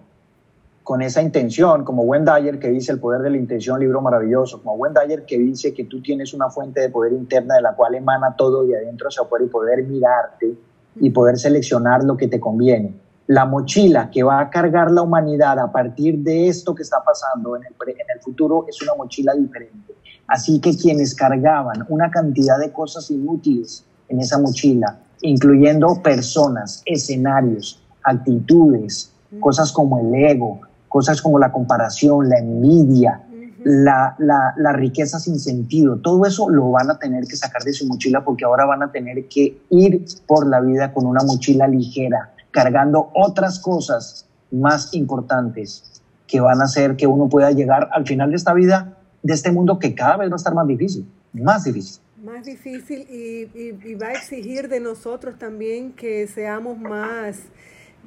con 0.83 1.01
esa 1.03 1.21
intención, 1.21 1.83
como 1.83 2.01
Wendayer 2.01 2.57
que 2.57 2.69
dice 2.69 2.91
El 2.91 2.99
poder 2.99 3.21
de 3.21 3.29
la 3.29 3.37
intención, 3.37 3.79
libro 3.79 4.01
maravilloso, 4.01 4.61
como 4.63 4.75
Wendayer 4.75 5.23
que 5.23 5.37
dice 5.37 5.71
que 5.71 5.83
tú 5.83 6.01
tienes 6.01 6.33
una 6.33 6.49
fuente 6.49 6.81
de 6.81 6.89
poder 6.89 7.13
interna 7.13 7.55
de 7.55 7.61
la 7.61 7.75
cual 7.75 7.93
emana 7.93 8.35
todo 8.35 8.65
de 8.65 8.75
adentro 8.75 9.07
hacia 9.07 9.21
afuera 9.21 9.45
y 9.45 9.49
poder 9.49 9.83
mirarte 9.83 10.57
y 10.95 11.09
poder 11.11 11.37
seleccionar 11.37 12.03
lo 12.03 12.17
que 12.17 12.27
te 12.27 12.39
conviene. 12.39 12.95
La 13.27 13.45
mochila 13.45 14.09
que 14.09 14.23
va 14.23 14.39
a 14.39 14.49
cargar 14.49 14.89
la 14.89 15.03
humanidad 15.03 15.59
a 15.59 15.71
partir 15.71 16.17
de 16.23 16.47
esto 16.47 16.73
que 16.73 16.81
está 16.81 17.03
pasando 17.05 17.55
en 17.55 17.65
el, 17.65 17.73
en 17.87 18.07
el 18.15 18.19
futuro 18.21 18.65
es 18.67 18.81
una 18.81 18.95
mochila 18.95 19.35
diferente. 19.35 19.93
Así 20.25 20.59
que 20.59 20.75
quienes 20.75 21.13
cargaban 21.13 21.85
una 21.89 22.09
cantidad 22.09 22.57
de 22.57 22.71
cosas 22.71 23.11
inútiles 23.11 23.85
en 24.07 24.19
esa 24.19 24.39
mochila, 24.39 24.97
incluyendo 25.21 26.01
personas, 26.01 26.81
escenarios, 26.85 27.81
actitudes, 28.03 29.11
cosas 29.39 29.71
como 29.71 29.99
el 29.99 30.13
ego, 30.15 30.61
cosas 30.87 31.21
como 31.21 31.39
la 31.39 31.51
comparación, 31.51 32.29
la 32.29 32.39
envidia, 32.39 33.23
la, 33.63 34.15
la, 34.17 34.71
riqueza 34.71 35.19
sin 35.19 35.37
sentido, 35.37 35.97
todo 35.97 36.25
eso 36.25 36.49
lo 36.49 36.71
van 36.71 36.89
a 36.89 36.97
tener 36.97 37.25
que 37.25 37.35
sacar 37.35 37.61
de 37.63 37.73
su 37.73 37.85
mochila 37.87 38.23
porque 38.23 38.45
ahora 38.45 38.65
van 38.65 38.83
a 38.83 38.91
tener 38.91 39.27
que 39.27 39.61
ir 39.69 40.05
por 40.25 40.47
la 40.47 40.61
vida 40.61 40.93
con 40.93 41.05
una 41.05 41.23
mochila 41.23 41.67
ligera, 41.67 42.33
cargando 42.51 43.11
otras 43.13 43.59
cosas 43.59 44.25
más 44.51 44.93
importantes 44.93 46.01
que 46.25 46.39
van 46.39 46.61
a 46.61 46.65
hacer 46.65 46.95
que 46.95 47.05
uno 47.05 47.27
pueda 47.27 47.51
llegar 47.51 47.89
al 47.91 48.07
final 48.07 48.29
de 48.29 48.37
esta 48.37 48.53
vida, 48.53 48.97
de 49.23 49.33
este 49.33 49.51
mundo 49.51 49.77
que 49.77 49.93
cada 49.93 50.15
vez 50.15 50.29
va 50.29 50.35
a 50.35 50.37
estar 50.37 50.53
más 50.53 50.67
difícil, 50.67 51.05
más 51.33 51.65
difícil 51.65 52.01
más 52.23 52.45
difícil 52.45 53.07
y, 53.09 53.95
va 53.95 54.07
a 54.07 54.11
exigir 54.13 54.67
de 54.67 54.79
nosotros 54.79 55.37
también 55.37 55.93
que 55.93 56.27
seamos 56.27 56.77
más, 56.77 57.37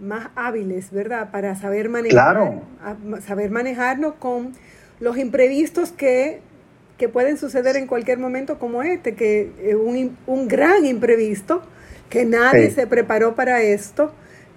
más 0.00 0.28
hábiles, 0.34 0.90
¿verdad? 0.90 1.30
Para 1.30 1.54
saber 1.54 1.88
manejar, 1.88 2.62
saber 3.20 3.50
manejarnos 3.50 4.14
con 4.14 4.52
los 5.00 5.16
imprevistos 5.16 5.92
que, 5.92 6.40
que, 6.98 7.08
pueden 7.08 7.38
suceder 7.38 7.76
en 7.76 7.86
cualquier 7.86 8.18
momento 8.18 8.58
como 8.58 8.82
este, 8.82 9.14
que 9.14 9.50
es 9.62 9.74
un, 9.74 10.16
un 10.26 10.48
gran 10.48 10.84
imprevisto, 10.84 11.62
que 12.10 12.24
nadie 12.24 12.70
se 12.70 12.86
preparó 12.86 13.34
para 13.34 13.62
esto, 13.62 14.12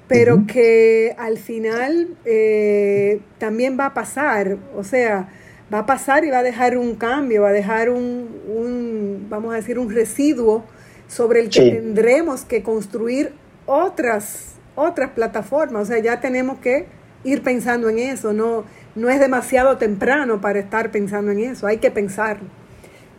pero 0.07 0.45
que 0.45 1.15
al 1.17 1.37
final 1.37 2.09
eh, 2.25 3.21
también 3.37 3.77
va 3.79 3.87
a 3.87 3.93
pasar, 3.93 4.57
o 4.75 4.83
sea, 4.83 5.29
va 5.73 5.79
a 5.79 5.85
pasar 5.85 6.25
y 6.25 6.29
va 6.29 6.39
a 6.39 6.43
dejar 6.43 6.77
un 6.77 6.95
cambio, 6.95 7.43
va 7.43 7.49
a 7.49 7.53
dejar 7.53 7.89
un, 7.89 9.27
vamos 9.29 9.53
a 9.53 9.57
decir, 9.57 9.79
un 9.79 9.89
residuo 9.89 10.63
sobre 11.07 11.41
el 11.41 11.49
que 11.49 11.71
tendremos 11.71 12.45
que 12.45 12.63
construir 12.63 13.33
otras, 13.65 14.55
otras 14.75 15.11
plataformas. 15.11 15.83
O 15.83 15.85
sea, 15.85 15.99
ya 15.99 16.19
tenemos 16.19 16.59
que 16.59 16.87
ir 17.23 17.41
pensando 17.41 17.89
en 17.89 17.99
eso, 17.99 18.33
no, 18.33 18.63
no 18.95 19.09
es 19.09 19.19
demasiado 19.19 19.77
temprano 19.77 20.39
para 20.39 20.59
estar 20.59 20.91
pensando 20.91 21.31
en 21.31 21.39
eso, 21.39 21.65
hay 21.65 21.77
que 21.77 21.89
pensarlo, 21.89 22.47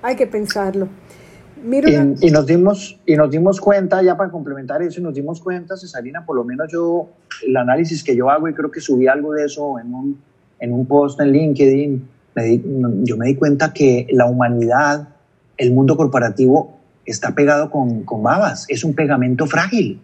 hay 0.01 0.15
que 0.15 0.29
pensarlo. 0.29 0.89
y, 1.61 2.31
nos 2.31 2.47
dimos, 2.47 3.01
y 3.05 3.17
nos 3.17 3.31
dimos 3.31 3.61
cuenta, 3.61 4.01
ya 4.03 4.17
para 4.17 4.31
complementar 4.31 4.81
eso, 4.83 5.01
y 5.01 5.03
nos 5.03 5.13
dimos 5.13 5.41
cuenta, 5.41 5.77
Cesarina, 5.77 6.25
por 6.25 6.37
lo 6.37 6.45
menos 6.45 6.71
yo, 6.71 7.09
el 7.45 7.57
análisis 7.57 8.05
que 8.05 8.15
yo 8.15 8.31
hago, 8.31 8.49
y 8.49 8.55
creo 8.55 8.71
que 8.71 8.81
subí 8.81 9.09
algo 9.09 9.33
de 9.33 9.47
eso 9.47 9.81
en 9.81 9.93
un, 9.93 10.21
en 10.61 10.73
un 10.73 10.87
post 10.87 11.21
en 11.21 11.33
LinkedIn, 11.33 12.09
yo 13.03 13.17
me 13.17 13.27
di 13.27 13.35
cuenta 13.35 13.73
que 13.73 14.07
la 14.11 14.27
humanidad, 14.27 15.09
el 15.57 15.73
mundo 15.73 15.97
corporativo, 15.97 16.79
está 17.05 17.35
pegado 17.35 17.71
con, 17.71 18.03
con 18.03 18.23
babas, 18.23 18.67
es 18.69 18.85
un 18.85 18.95
pegamento 18.95 19.47
frágil. 19.47 20.01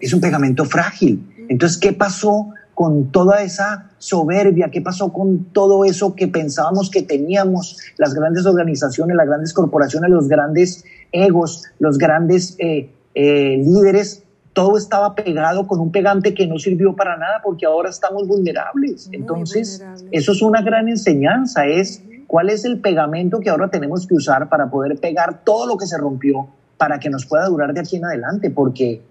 Es. 0.00 0.12
un 0.12 0.20
pegamento 0.20 0.64
frágil. 0.64 1.46
Entonces, 1.48 1.78
¿qué 1.78 1.92
pasó 1.92 2.48
con 2.74 3.12
toda 3.12 3.42
esa 3.42 3.90
soberbia? 3.98 4.70
¿Qué 4.70 4.80
pasó 4.80 5.12
con 5.12 5.44
todo 5.52 5.84
eso 5.84 6.14
que 6.16 6.26
pensábamos 6.26 6.90
que 6.90 7.02
teníamos 7.02 7.78
las 7.96 8.12
grandes 8.12 8.46
organizaciones, 8.46 9.16
las 9.16 9.26
grandes 9.26 9.52
corporaciones, 9.52 10.10
los 10.10 10.28
grandes 10.28 10.84
egos, 11.12 11.64
los 11.78 11.98
grandes 11.98 12.56
eh, 12.58 12.90
eh, 13.14 13.62
líderes, 13.64 14.24
todo 14.56 14.78
estaba 14.78 15.14
pegado 15.14 15.66
con 15.66 15.80
un 15.80 15.92
pegante 15.92 16.32
que 16.32 16.46
no 16.46 16.58
sirvió 16.58 16.96
para 16.96 17.18
nada 17.18 17.42
porque 17.44 17.66
ahora 17.66 17.90
estamos 17.90 18.26
vulnerables. 18.26 19.06
Entonces, 19.12 19.84
eso 20.10 20.32
es 20.32 20.40
una 20.40 20.62
gran 20.62 20.88
enseñanza, 20.88 21.66
es 21.66 22.02
cuál 22.26 22.48
es 22.48 22.64
el 22.64 22.80
pegamento 22.80 23.38
que 23.38 23.50
ahora 23.50 23.68
tenemos 23.68 24.06
que 24.06 24.14
usar 24.14 24.48
para 24.48 24.70
poder 24.70 24.98
pegar 24.98 25.44
todo 25.44 25.66
lo 25.66 25.76
que 25.76 25.86
se 25.86 25.98
rompió 25.98 26.48
para 26.78 26.98
que 26.98 27.10
nos 27.10 27.26
pueda 27.26 27.44
durar 27.48 27.74
de 27.74 27.80
aquí 27.80 27.96
en 27.96 28.06
adelante, 28.06 28.48
porque 28.48 29.02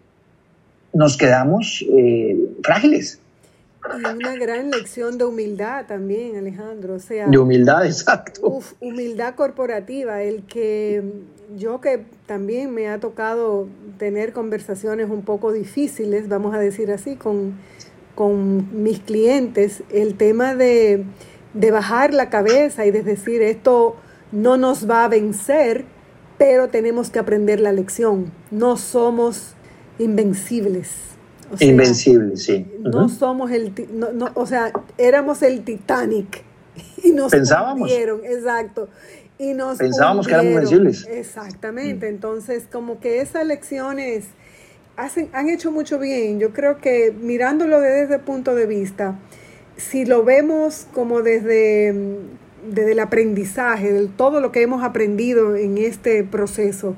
nos 0.94 1.16
quedamos 1.16 1.86
eh, 1.96 2.36
frágiles. 2.64 3.20
Y 4.00 4.16
una 4.16 4.36
gran 4.38 4.72
lección 4.72 5.20
de 5.20 5.26
humildad 5.26 5.86
también, 5.86 6.38
Alejandro. 6.38 6.96
O 6.96 7.00
sea, 7.00 7.28
de 7.28 7.38
humildad, 7.38 7.86
exacto. 7.86 8.62
humildad 8.80 9.36
corporativa, 9.36 10.24
el 10.24 10.42
que 10.48 11.04
yo 11.58 11.82
que 11.82 12.06
también 12.26 12.74
me 12.74 12.88
ha 12.88 13.00
tocado 13.00 13.68
tener 13.98 14.34
conversaciones 14.34 15.10
un 15.10 15.22
poco 15.22 15.52
difíciles, 15.52 16.28
vamos 16.28 16.56
a 16.56 16.60
decir 16.60 16.92
así, 16.92 17.16
con, 17.16 17.54
con 18.16 18.84
mis 18.84 19.00
clientes, 19.00 19.84
el 19.92 20.16
tema 20.16 20.56
de, 20.56 21.06
de 21.54 21.72
bajar 21.72 22.14
la 22.14 22.30
cabeza 22.30 22.86
y 22.86 22.92
de 22.92 23.04
decir 23.04 23.42
esto 23.42 23.96
no 24.32 24.58
nos 24.58 24.90
va 24.90 25.06
a 25.06 25.08
vencer, 25.08 25.86
pero 26.38 26.70
tenemos 26.70 27.10
que 27.10 27.20
aprender 27.20 27.60
la 27.60 27.72
lección. 27.72 28.32
No 28.52 28.78
somos 28.78 29.54
invencibles. 29.98 30.90
Invencible, 31.60 32.36
sí. 32.38 32.66
No 32.80 33.08
somos 33.08 33.52
el, 33.52 33.74
no, 33.94 34.32
o 34.34 34.46
sea, 34.46 34.74
éramos 34.98 35.42
el 35.44 35.64
Titanic 35.64 36.44
y 37.04 37.12
nos 37.12 37.32
pensábamos, 37.32 37.90
exacto. 37.92 38.90
Y 39.38 39.54
nos 39.54 39.78
pensábamos 39.78 40.28
que 40.28 40.34
éramos 40.34 40.52
invencibles. 40.52 41.08
Exactamente, 41.08 42.08
entonces 42.08 42.68
como 42.72 43.00
que 43.00 43.20
esas 43.22 43.46
lecciones 43.46 44.26
hacen, 44.96 45.30
han 45.34 45.50
hecho 45.50 45.72
mucho 45.72 46.00
bien. 46.00 46.40
Yo 46.40 46.54
creo 46.54 46.78
que 46.78 47.14
mirándolo 47.20 47.82
desde 47.82 48.04
ese 48.04 48.20
punto 48.20 48.56
de 48.56 48.66
vista, 48.66 49.20
si 49.78 50.06
lo 50.06 50.24
vemos 50.24 50.88
como 50.94 51.22
desde, 51.22 51.94
desde 52.70 52.92
el 52.94 53.00
aprendizaje, 53.00 53.92
de 53.92 54.08
todo 54.08 54.40
lo 54.40 54.52
que 54.52 54.62
hemos 54.62 54.84
aprendido 54.84 55.56
en 55.56 55.78
este 55.78 56.24
proceso, 56.24 56.96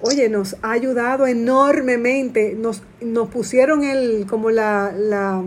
oye, 0.00 0.28
nos 0.28 0.56
ha 0.62 0.72
ayudado 0.72 1.26
enormemente. 1.26 2.54
Nos, 2.54 2.82
nos 3.00 3.28
pusieron 3.28 3.84
el, 3.84 4.26
como 4.26 4.50
la, 4.50 4.92
la, 4.96 5.42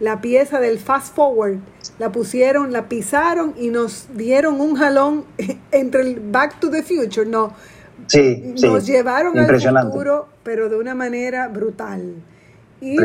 la, 0.00 0.20
pieza 0.20 0.60
del 0.60 0.78
fast 0.78 1.14
forward, 1.14 1.58
la 1.98 2.10
pusieron, 2.12 2.72
la 2.72 2.88
pisaron 2.88 3.54
y 3.58 3.68
nos 3.68 4.08
dieron 4.14 4.60
un 4.60 4.76
jalón 4.76 5.24
entre 5.72 6.02
el 6.02 6.20
Back 6.20 6.60
to 6.60 6.70
the 6.70 6.82
Future. 6.82 7.26
No, 7.26 7.52
sí, 8.06 8.54
nos 8.62 8.86
llevaron 8.86 9.38
al 9.38 9.60
futuro, 9.84 10.28
pero 10.42 10.68
de 10.68 10.76
una 10.76 10.94
manera 10.94 11.48
brutal. 11.48 12.14
Y 12.80 12.96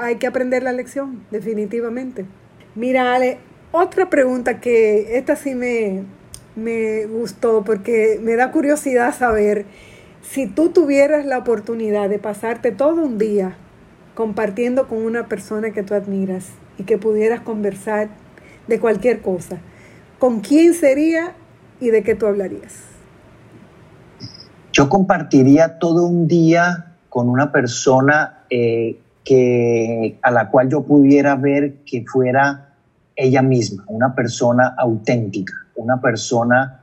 hay 0.00 0.16
que 0.16 0.26
aprender 0.26 0.62
la 0.62 0.72
lección, 0.72 1.22
definitivamente. 1.30 2.24
Mira, 2.74 3.14
Ale, 3.14 3.38
otra 3.72 4.08
pregunta 4.08 4.60
que 4.60 5.18
esta 5.18 5.36
sí 5.36 5.54
me, 5.54 6.04
me 6.56 7.06
gustó 7.06 7.62
porque 7.64 8.18
me 8.22 8.36
da 8.36 8.50
curiosidad 8.50 9.14
saber 9.14 9.66
si 10.22 10.46
tú 10.46 10.70
tuvieras 10.70 11.26
la 11.26 11.38
oportunidad 11.38 12.08
de 12.08 12.18
pasarte 12.18 12.72
todo 12.72 13.02
un 13.02 13.18
día 13.18 13.56
compartiendo 14.18 14.88
con 14.88 14.98
una 15.04 15.28
persona 15.28 15.70
que 15.70 15.84
tú 15.84 15.94
admiras 15.94 16.48
y 16.76 16.82
que 16.82 16.98
pudieras 16.98 17.40
conversar 17.40 18.08
de 18.66 18.80
cualquier 18.80 19.22
cosa, 19.22 19.58
¿con 20.18 20.40
quién 20.40 20.74
sería 20.74 21.36
y 21.78 21.90
de 21.90 22.02
qué 22.02 22.16
tú 22.16 22.26
hablarías? 22.26 22.82
Yo 24.72 24.88
compartiría 24.88 25.78
todo 25.78 26.04
un 26.08 26.26
día 26.26 26.96
con 27.08 27.28
una 27.28 27.52
persona 27.52 28.40
eh, 28.50 28.98
que, 29.24 30.18
a 30.20 30.32
la 30.32 30.50
cual 30.50 30.68
yo 30.68 30.82
pudiera 30.82 31.36
ver 31.36 31.84
que 31.86 32.04
fuera 32.04 32.74
ella 33.14 33.42
misma, 33.42 33.84
una 33.86 34.16
persona 34.16 34.74
auténtica, 34.76 35.54
una 35.76 36.00
persona 36.00 36.80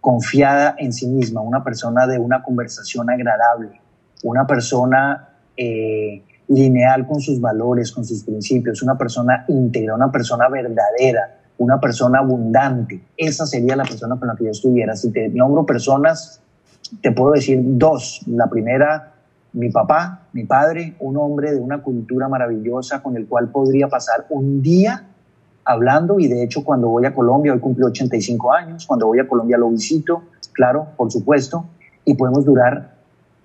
confiada 0.00 0.76
en 0.78 0.92
sí 0.92 1.08
misma, 1.08 1.40
una 1.40 1.64
persona 1.64 2.06
de 2.06 2.20
una 2.20 2.44
conversación 2.44 3.10
agradable, 3.10 3.80
una 4.22 4.46
persona 4.46 5.30
eh, 5.56 6.22
lineal 6.48 7.06
con 7.06 7.20
sus 7.20 7.40
valores, 7.40 7.92
con 7.92 8.04
sus 8.04 8.22
principios, 8.22 8.82
una 8.82 8.96
persona 8.96 9.44
íntegra, 9.48 9.94
una 9.94 10.10
persona 10.10 10.48
verdadera, 10.48 11.38
una 11.58 11.80
persona 11.80 12.18
abundante. 12.20 13.00
Esa 13.16 13.46
sería 13.46 13.76
la 13.76 13.84
persona 13.84 14.16
con 14.16 14.28
la 14.28 14.36
que 14.36 14.44
yo 14.44 14.50
estuviera. 14.50 14.94
Si 14.96 15.10
te 15.10 15.28
nombro 15.28 15.64
personas, 15.66 16.40
te 17.00 17.12
puedo 17.12 17.32
decir 17.32 17.60
dos. 17.62 18.20
La 18.26 18.48
primera, 18.48 19.14
mi 19.52 19.70
papá, 19.70 20.26
mi 20.32 20.44
padre, 20.44 20.94
un 21.00 21.16
hombre 21.16 21.52
de 21.52 21.60
una 21.60 21.82
cultura 21.82 22.28
maravillosa 22.28 23.02
con 23.02 23.16
el 23.16 23.26
cual 23.26 23.48
podría 23.48 23.88
pasar 23.88 24.26
un 24.28 24.62
día 24.62 25.04
hablando 25.64 26.20
y 26.20 26.28
de 26.28 26.44
hecho 26.44 26.62
cuando 26.62 26.88
voy 26.88 27.04
a 27.06 27.14
Colombia, 27.14 27.52
hoy 27.52 27.58
cumple 27.58 27.86
85 27.86 28.52
años, 28.52 28.86
cuando 28.86 29.08
voy 29.08 29.18
a 29.18 29.26
Colombia 29.26 29.58
lo 29.58 29.68
visito, 29.68 30.22
claro, 30.52 30.88
por 30.96 31.10
supuesto, 31.10 31.66
y 32.04 32.14
podemos 32.14 32.44
durar 32.44 32.94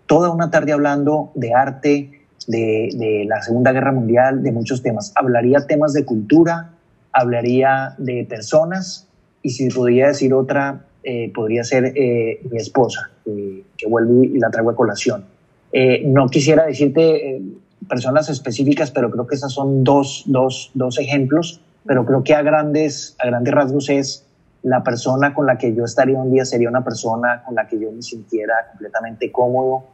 toda 0.06 0.30
una 0.30 0.52
tarde 0.52 0.72
hablando 0.72 1.32
de 1.34 1.54
arte, 1.54 2.21
de, 2.48 3.26
la 3.28 3.42
Segunda 3.42 3.72
Guerra 3.72 3.92
Mundial, 3.92 4.44
de 4.44 4.52
muchos 4.52 4.82
temas. 4.82 5.12
Hablaría 5.16 5.66
temas 5.68 5.94
de 5.94 6.06
cultura, 6.06 6.72
hablaría 7.12 7.96
de 7.98 8.26
personas 8.30 9.08
y 9.42 9.50
si 9.50 9.70
podría 9.70 10.08
decir 10.08 10.34
otra, 10.34 10.86
eh, 11.04 11.32
podría 11.34 11.64
ser 11.64 11.94
eh, 11.96 12.42
mi 12.50 12.58
esposa, 12.58 13.10
que 13.26 13.88
vuelvo 13.88 14.24
y 14.24 14.40
la 14.40 14.50
traigo 14.50 14.70
a 14.70 14.76
colación. 14.76 15.26
Eh, 15.72 16.04
no 16.06 16.28
quisiera 16.28 16.66
decirte 16.66 17.42
personas 17.88 18.30
específicas, 18.30 18.92
pero 18.92 19.10
creo 19.10 19.26
que 19.26 19.36
esas 19.36 19.52
son 19.52 19.84
dos, 19.84 20.24
dos, 20.28 20.72
dos 20.74 21.00
ejemplos 21.00 21.62
pero 21.86 22.06
creo 22.06 22.24
que 22.24 22.36
a 22.36 22.42
grandes, 22.42 23.16
a 23.20 23.28
grandes 23.28 23.54
rasgos 23.54 23.90
es 23.90 24.26
la 24.64 24.84
persona 24.84 25.34
con 25.34 25.48
la 25.48 25.58
que 25.58 25.74
yo 25.74 25.86
estaría 25.86 26.18
un 26.18 26.32
día 26.32 26.46
sería 26.46 26.70
una 26.70 26.84
persona 26.84 27.44
con 27.44 27.56
la 27.56 27.68
que 27.68 27.80
yo 27.80 27.92
me 27.92 28.02
sintiera 28.02 28.54
completamente 28.70 29.32
cómodo. 29.32 29.86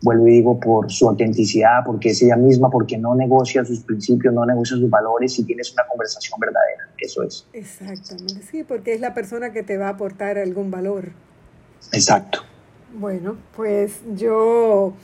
Vuelvo 0.00 0.28
y 0.28 0.32
digo 0.32 0.60
por 0.60 0.90
su 0.90 1.08
autenticidad, 1.08 1.84
porque 1.84 2.10
es 2.10 2.22
ella 2.22 2.36
misma, 2.36 2.70
porque 2.70 2.96
no 2.96 3.14
negocia 3.14 3.64
sus 3.64 3.80
principios, 3.80 4.32
no 4.32 4.46
negocia 4.46 4.76
sus 4.76 4.88
valores 4.88 5.38
y 5.38 5.44
tienes 5.44 5.72
una 5.72 5.84
conversación 5.88 6.38
verdadera. 6.38 6.88
Eso 6.98 7.22
es. 7.22 7.46
Exactamente, 7.52 8.42
sí, 8.48 8.62
porque 8.62 8.94
es 8.94 9.00
la 9.00 9.14
persona 9.14 9.52
que 9.52 9.62
te 9.62 9.76
va 9.76 9.86
a 9.86 9.90
aportar 9.90 10.38
algún 10.38 10.70
valor. 10.70 11.10
Exacto. 11.92 12.40
Bueno, 12.94 13.36
pues 13.56 14.00
yo 14.14 14.94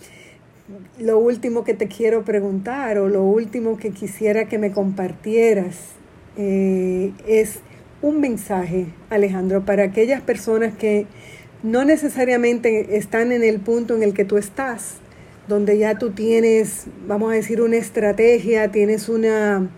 lo 0.99 1.19
último 1.19 1.65
que 1.65 1.75
te 1.75 1.89
quiero 1.89 2.25
preguntar 2.25 2.99
o 2.99 3.09
lo 3.09 3.23
último 3.23 3.77
que 3.77 3.91
quisiera 3.91 4.47
que 4.47 4.59
me 4.59 4.73
compartieras 4.73 5.77
eh, 6.37 7.13
es 7.27 7.61
un 8.01 8.21
mensaje, 8.21 8.89
Alejandro, 9.11 9.65
para 9.65 9.85
aquellas 9.85 10.23
personas 10.23 10.75
que 10.75 11.07
no 11.65 11.85
necesariamente 11.85 12.99
están 12.99 13.33
en 13.33 13.43
el 13.43 13.59
punto 13.59 13.97
en 13.97 14.03
el 14.03 14.13
que 14.13 14.25
tú 14.25 14.37
estás, 14.37 14.99
donde 15.49 15.79
ya 15.79 15.99
tú 15.99 16.11
tienes, 16.11 16.85
vamos 17.09 17.33
a 17.33 17.35
decir, 17.35 17.63
una 17.63 17.77
estrategia, 17.77 18.71
tienes 18.71 19.09
una, 19.09 19.71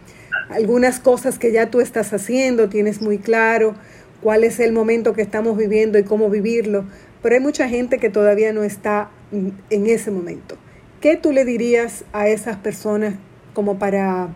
algunas 0.51 0.99
cosas 0.99 1.39
que 1.39 1.53
ya 1.53 1.71
tú 1.71 1.81
estás 1.81 2.13
haciendo, 2.13 2.69
tienes 2.69 3.01
muy 3.01 3.19
claro 3.19 3.75
cuál 4.21 4.43
es 4.43 4.59
el 4.59 4.73
momento 4.73 5.13
que 5.13 5.23
estamos 5.23 5.57
viviendo 5.57 5.97
y 5.97 6.03
cómo 6.03 6.29
vivirlo, 6.29 6.85
pero 7.23 7.37
hay 7.37 7.41
mucha 7.41 7.69
gente 7.69 7.99
que 7.99 8.11
todavía 8.11 8.53
no 8.53 8.65
está 8.65 9.11
en 9.33 9.87
ese 9.87 10.11
momento. 10.11 10.59
¿Qué 11.01 11.17
tú 11.17 11.31
le 11.31 11.45
dirías 11.45 12.05
a 12.13 12.27
esas 12.29 12.57
personas 12.57 13.15
como 13.55 13.79
para 13.79 14.35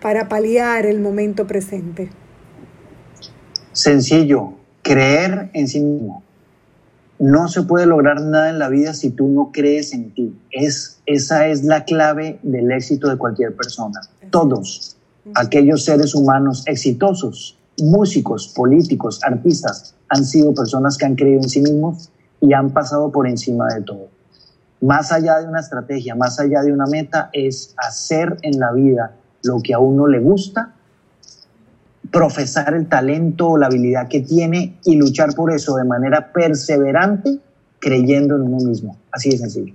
para 0.00 0.28
paliar 0.28 0.84
el 0.84 1.00
momento 1.00 1.46
presente? 1.46 2.10
Sencillo, 3.72 4.52
creer 4.82 5.48
en 5.54 5.66
sí 5.66 5.80
mismo. 5.80 6.23
No 7.18 7.48
se 7.48 7.62
puede 7.62 7.86
lograr 7.86 8.20
nada 8.20 8.50
en 8.50 8.58
la 8.58 8.68
vida 8.68 8.92
si 8.92 9.10
tú 9.10 9.28
no 9.28 9.50
crees 9.52 9.92
en 9.92 10.12
ti. 10.12 10.36
Es, 10.50 11.00
esa 11.06 11.46
es 11.46 11.64
la 11.64 11.84
clave 11.84 12.38
del 12.42 12.70
éxito 12.72 13.08
de 13.08 13.16
cualquier 13.16 13.54
persona. 13.54 14.00
Todos 14.30 14.96
aquellos 15.34 15.84
seres 15.84 16.14
humanos 16.14 16.64
exitosos, 16.66 17.56
músicos, 17.78 18.48
políticos, 18.48 19.20
artistas, 19.22 19.94
han 20.08 20.24
sido 20.24 20.54
personas 20.54 20.98
que 20.98 21.06
han 21.06 21.14
creído 21.14 21.40
en 21.42 21.48
sí 21.48 21.60
mismos 21.60 22.10
y 22.40 22.52
han 22.52 22.70
pasado 22.70 23.10
por 23.10 23.26
encima 23.26 23.66
de 23.74 23.82
todo. 23.82 24.08
Más 24.80 25.12
allá 25.12 25.38
de 25.38 25.48
una 25.48 25.60
estrategia, 25.60 26.14
más 26.14 26.38
allá 26.40 26.62
de 26.62 26.72
una 26.72 26.86
meta, 26.86 27.30
es 27.32 27.74
hacer 27.78 28.36
en 28.42 28.58
la 28.58 28.72
vida 28.72 29.16
lo 29.42 29.60
que 29.62 29.72
a 29.72 29.78
uno 29.78 30.06
le 30.06 30.20
gusta, 30.20 30.74
profesar 32.14 32.74
el 32.74 32.88
talento 32.88 33.48
o 33.48 33.58
la 33.58 33.66
habilidad 33.66 34.06
que 34.08 34.20
tiene 34.20 34.78
y 34.84 34.94
luchar 34.94 35.34
por 35.34 35.52
eso 35.52 35.74
de 35.74 35.84
manera 35.84 36.32
perseverante, 36.32 37.40
creyendo 37.80 38.36
en 38.36 38.42
uno 38.42 38.64
mismo. 38.64 38.96
Así 39.10 39.30
de 39.30 39.38
sencillo. 39.38 39.74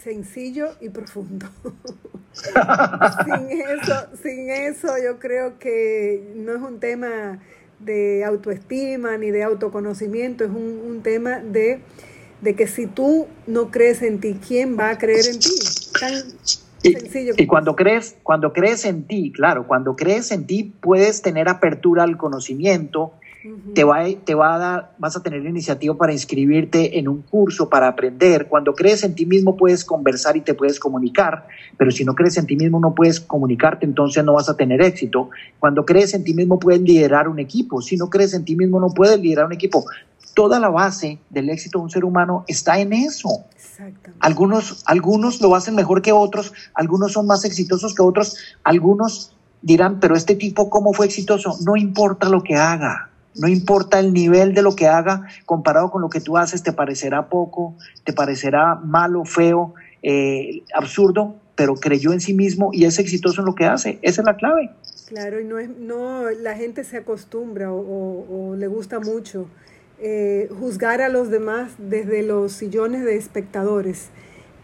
Sencillo 0.00 0.68
y 0.80 0.90
profundo. 0.90 1.46
sin, 2.32 3.50
eso, 3.60 3.94
sin 4.22 4.50
eso 4.50 4.88
yo 5.04 5.18
creo 5.18 5.58
que 5.58 6.32
no 6.36 6.54
es 6.54 6.62
un 6.62 6.78
tema 6.78 7.40
de 7.80 8.24
autoestima 8.24 9.18
ni 9.18 9.32
de 9.32 9.42
autoconocimiento, 9.42 10.44
es 10.44 10.50
un, 10.50 10.80
un 10.86 11.02
tema 11.02 11.40
de 11.40 11.80
de 12.40 12.54
que 12.54 12.66
si 12.66 12.86
tú 12.86 13.26
no 13.46 13.70
crees 13.70 14.02
en 14.02 14.20
ti, 14.20 14.38
¿quién 14.46 14.78
va 14.78 14.90
a 14.90 14.98
creer 14.98 15.26
en 15.26 15.38
ti? 15.38 15.50
Tan 15.98 16.12
sencillo. 16.82 17.34
Y, 17.36 17.46
cuando 17.46 17.76
crees, 17.76 18.16
cuando 18.22 18.52
crees 18.52 18.84
en 18.84 19.04
ti, 19.04 19.32
claro, 19.32 19.66
cuando 19.66 19.96
crees 19.96 20.30
en 20.32 20.46
ti 20.46 20.64
puedes 20.64 21.22
tener 21.22 21.48
apertura 21.48 22.04
al 22.04 22.16
conocimiento, 22.16 23.12
te, 23.74 23.84
va, 23.84 24.04
te 24.24 24.34
va 24.34 24.54
a 24.54 24.58
dar, 24.58 24.92
vas 24.98 25.16
a 25.16 25.22
tener 25.22 25.42
la 25.42 25.48
iniciativa 25.48 25.96
para 25.96 26.12
inscribirte 26.12 26.98
en 26.98 27.08
un 27.08 27.22
curso, 27.22 27.70
para 27.70 27.88
aprender. 27.88 28.46
Cuando 28.48 28.74
crees 28.74 29.02
en 29.02 29.14
ti 29.14 29.24
mismo 29.24 29.56
puedes 29.56 29.84
conversar 29.84 30.36
y 30.36 30.42
te 30.42 30.54
puedes 30.54 30.78
comunicar, 30.78 31.46
pero 31.78 31.90
si 31.90 32.04
no 32.04 32.14
crees 32.14 32.36
en 32.36 32.46
ti 32.46 32.56
mismo 32.56 32.80
no 32.80 32.94
puedes 32.94 33.20
comunicarte, 33.20 33.86
entonces 33.86 34.24
no 34.24 34.34
vas 34.34 34.48
a 34.48 34.56
tener 34.56 34.82
éxito. 34.82 35.30
Cuando 35.58 35.86
crees 35.86 36.12
en 36.12 36.24
ti 36.24 36.34
mismo 36.34 36.58
puedes 36.58 36.82
liderar 36.82 37.28
un 37.28 37.38
equipo, 37.38 37.80
si 37.80 37.96
no 37.96 38.10
crees 38.10 38.34
en 38.34 38.44
ti 38.44 38.56
mismo 38.56 38.78
no 38.78 38.88
puedes 38.90 39.18
liderar 39.18 39.46
un 39.46 39.52
equipo. 39.52 39.84
Toda 40.34 40.60
la 40.60 40.68
base 40.68 41.18
del 41.30 41.50
éxito 41.50 41.78
de 41.78 41.84
un 41.84 41.90
ser 41.90 42.04
humano 42.04 42.44
está 42.48 42.78
en 42.78 42.92
eso. 42.92 43.44
Algunos, 44.18 44.82
algunos 44.86 45.40
lo 45.40 45.54
hacen 45.54 45.74
mejor 45.74 46.02
que 46.02 46.12
otros, 46.12 46.52
algunos 46.74 47.12
son 47.12 47.26
más 47.26 47.44
exitosos 47.44 47.94
que 47.94 48.02
otros, 48.02 48.36
algunos 48.62 49.34
dirán, 49.62 50.00
pero 50.00 50.16
este 50.16 50.34
tipo, 50.34 50.68
¿cómo 50.70 50.92
fue 50.92 51.06
exitoso? 51.06 51.56
No 51.64 51.76
importa 51.76 52.28
lo 52.28 52.42
que 52.42 52.56
haga. 52.56 53.10
No 53.36 53.48
importa 53.48 54.00
el 54.00 54.12
nivel 54.12 54.54
de 54.54 54.62
lo 54.62 54.74
que 54.74 54.88
haga, 54.88 55.26
comparado 55.46 55.90
con 55.90 56.02
lo 56.02 56.10
que 56.10 56.20
tú 56.20 56.36
haces, 56.36 56.62
te 56.62 56.72
parecerá 56.72 57.28
poco, 57.28 57.76
te 58.04 58.12
parecerá 58.12 58.74
malo, 58.74 59.24
feo, 59.24 59.74
eh, 60.02 60.62
absurdo, 60.74 61.36
pero 61.54 61.76
creyó 61.76 62.12
en 62.12 62.20
sí 62.20 62.34
mismo 62.34 62.70
y 62.72 62.86
es 62.86 62.98
exitoso 62.98 63.42
en 63.42 63.46
lo 63.46 63.54
que 63.54 63.66
hace. 63.66 63.98
Esa 64.02 64.22
es 64.22 64.24
la 64.24 64.36
clave. 64.36 64.70
Claro, 65.06 65.40
y 65.40 65.44
no, 65.44 65.58
es, 65.58 65.68
no 65.68 66.30
la 66.30 66.56
gente 66.56 66.84
se 66.84 66.96
acostumbra 66.96 67.72
o, 67.72 68.54
le 68.56 68.66
gusta 68.66 68.98
mucho 69.00 69.46
eh, 70.00 70.48
juzgar 70.58 71.02
a 71.02 71.08
los 71.08 71.30
demás 71.30 71.72
desde 71.78 72.22
los 72.22 72.52
sillones 72.52 73.04
de 73.04 73.16
espectadores 73.16 74.08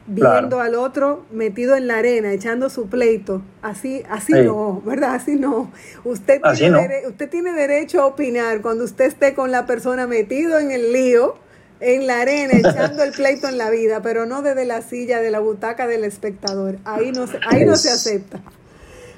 viendo 0.06 0.60
al 0.60 0.74
otro 0.74 1.26
metido 1.32 1.76
en 1.76 1.86
la 1.86 1.98
arena, 1.98 2.32
echando 2.32 2.70
su 2.70 2.88
pleito. 2.88 3.42
Así, 3.62 4.02
así 4.08 4.32
no, 4.32 4.80
¿verdad? 4.84 5.14
Así 5.14 5.36
no. 5.36 5.72
Usted 6.04 6.40
tiene, 6.54 7.02
usted 7.06 7.28
tiene 7.28 7.52
derecho 7.52 8.02
a 8.02 8.06
opinar 8.06 8.62
cuando 8.62 8.84
usted 8.84 9.06
esté 9.06 9.34
con 9.34 9.50
la 9.50 9.66
persona 9.66 10.06
metido 10.06 10.58
en 10.58 10.70
el 10.70 10.92
lío, 10.92 11.36
en 11.80 12.06
la 12.06 12.20
arena, 12.20 12.52
echando 12.58 13.02
el 13.02 13.12
pleito 13.12 13.48
en 13.48 13.58
la 13.58 13.70
vida, 13.70 14.00
pero 14.02 14.26
no 14.26 14.42
desde 14.42 14.64
la 14.64 14.82
silla, 14.82 15.20
de 15.20 15.30
la 15.30 15.40
butaca 15.40 15.86
del 15.86 16.04
espectador. 16.04 16.78
Ahí 16.84 17.12
no 17.12 17.26
se, 17.26 17.38
ahí 17.46 17.64
no 17.64 17.76
se 17.76 17.90
acepta. 17.90 18.40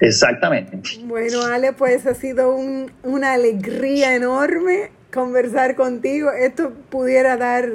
Exactamente. 0.00 0.80
Bueno, 1.04 1.42
Ale, 1.42 1.72
pues 1.72 2.06
ha 2.06 2.14
sido 2.14 2.56
una 3.02 3.32
alegría 3.32 4.14
enorme 4.14 4.90
conversar 5.12 5.74
contigo. 5.74 6.30
Esto 6.30 6.72
pudiera 6.90 7.36
dar 7.36 7.68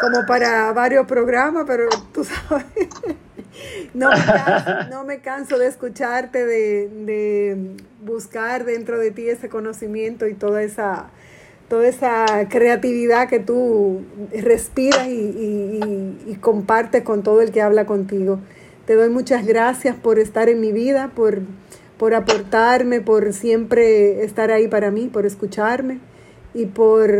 como 0.00 0.26
para 0.26 0.72
varios 0.72 1.06
programas, 1.06 1.64
pero 1.66 1.88
tú 2.12 2.24
sabes, 2.24 2.64
no 3.94 4.10
me 4.10 4.24
canso, 4.24 4.90
no 4.90 5.04
me 5.04 5.20
canso 5.20 5.58
de 5.58 5.66
escucharte, 5.68 6.44
de, 6.44 7.76
buscar 8.04 8.64
dentro 8.64 8.98
de 8.98 9.12
ti 9.12 9.28
ese 9.28 9.48
conocimiento 9.48 10.26
y 10.26 10.34
toda 10.34 10.62
esa, 10.62 11.10
toda 11.68 11.86
esa 11.86 12.48
creatividad 12.48 13.28
que 13.28 13.38
tú 13.38 14.02
respiras 14.32 15.06
y, 15.06 16.18
y 16.26 16.36
compartes 16.40 17.02
con 17.02 17.22
todo 17.22 17.42
el 17.42 17.52
que 17.52 17.62
habla 17.62 17.86
contigo. 17.86 18.40
Te 18.86 18.96
doy 18.96 19.10
muchas 19.10 19.46
gracias 19.46 19.94
por 19.94 20.18
estar 20.18 20.48
en 20.48 20.60
mi 20.60 20.72
vida, 20.72 21.12
por, 21.14 21.42
por 21.96 22.14
aportarme, 22.14 23.00
por 23.00 23.32
siempre 23.32 24.24
estar 24.24 24.50
ahí 24.50 24.66
para 24.66 24.90
mí, 24.90 25.06
por 25.06 25.24
escucharme 25.24 26.00
y 26.54 26.66
por, 26.66 27.10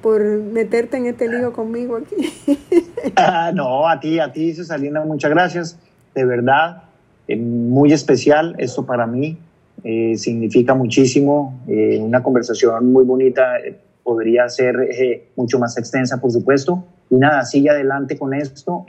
por 0.00 0.22
meterte 0.22 0.96
en 0.96 1.06
este 1.06 1.28
lío 1.28 1.52
conmigo 1.52 1.96
aquí. 1.96 2.16
Ah, 3.14 3.52
no, 3.54 3.88
a 3.88 4.00
ti, 4.00 4.18
a 4.18 4.32
ti, 4.32 4.52
Cesalina, 4.52 5.02
muchas 5.04 5.30
gracias. 5.30 5.78
De 6.14 6.24
verdad, 6.24 6.82
eh, 7.28 7.36
muy 7.36 7.92
especial 7.92 8.56
esto 8.58 8.84
para 8.86 9.06
mí. 9.06 9.38
Eh, 9.84 10.16
significa 10.16 10.74
muchísimo. 10.74 11.60
Eh, 11.68 11.98
una 12.00 12.22
conversación 12.22 12.92
muy 12.92 13.04
bonita. 13.04 13.54
podría 14.02 14.48
ser 14.48 15.28
mucho 15.36 15.58
más 15.58 15.78
extensa, 15.78 16.20
por 16.20 16.32
supuesto. 16.32 16.84
Y 17.08 17.16
nada, 17.16 17.44
sigue 17.44 17.70
adelante 17.70 18.18
con 18.18 18.34
esto. 18.34 18.84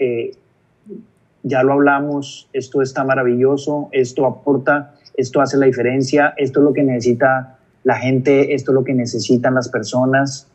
ya 1.44 1.64
lo 1.64 1.74
hablamos, 1.74 2.50
esto 2.52 2.82
está 2.82 3.04
maravilloso, 3.04 3.90
esto 3.92 4.26
aporta, 4.26 4.96
esto 5.16 5.40
hace 5.40 5.58
la 5.58 5.68
diferencia, 5.68 6.34
esto 6.36 6.60
es 6.60 6.64
lo 6.64 6.74
que 6.74 6.84
necesita 6.84 7.59
la 7.84 7.96
gente, 7.96 8.54
esto 8.54 8.72
es 8.72 8.76
lo 8.76 8.84
que 8.84 8.94
necesitan 8.94 9.56
las 9.56 9.70
personas, 9.70 10.48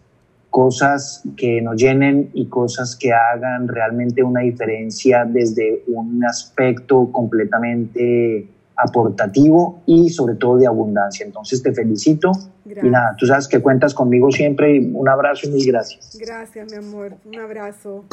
cosas 0.50 1.22
que 1.36 1.60
nos 1.60 1.76
llenen 1.76 2.30
y 2.32 2.46
cosas 2.46 2.94
que 2.94 3.12
hagan 3.12 3.66
realmente 3.66 4.22
una 4.22 4.40
diferencia 4.40 5.24
desde 5.24 5.82
un 5.88 6.24
aspecto 6.24 7.10
completamente 7.10 8.46
aportativo 8.76 9.82
y 9.86 10.10
sobre 10.10 10.34
todo 10.36 10.58
de 10.58 10.66
abundancia. 10.66 11.26
Entonces 11.26 11.62
te 11.62 11.72
felicito 11.72 12.32
y 12.66 12.88
nada, 12.88 13.16
tú 13.18 13.26
sabes 13.26 13.48
que 13.48 13.60
cuentas 13.60 13.94
conmigo 13.94 14.30
siempre. 14.30 14.80
Un 14.80 15.08
abrazo 15.08 15.48
y 15.48 15.50
mil 15.50 15.66
gracias. 15.66 16.16
Gracias, 16.20 16.70
mi 16.70 16.76
amor. 16.76 17.14
Un 17.24 17.40
abrazo. 17.40 18.04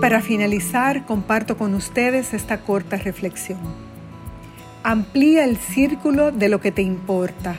Para 0.00 0.22
finalizar, 0.22 1.04
comparto 1.04 1.58
con 1.58 1.74
ustedes 1.74 2.32
esta 2.32 2.62
corta 2.62 2.96
reflexión. 2.96 3.58
Amplía 4.82 5.44
el 5.44 5.58
círculo 5.58 6.32
de 6.32 6.48
lo 6.48 6.60
que 6.60 6.72
te 6.72 6.80
importa. 6.80 7.56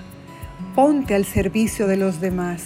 Ponte 0.74 1.14
al 1.14 1.26
servicio 1.26 1.86
de 1.86 1.98
los 1.98 2.20
demás. 2.20 2.64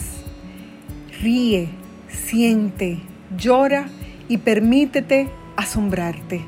Ríe, 1.19 1.69
siente, 2.07 2.99
llora 3.35 3.87
y 4.29 4.37
permítete 4.37 5.29
asombrarte. 5.57 6.45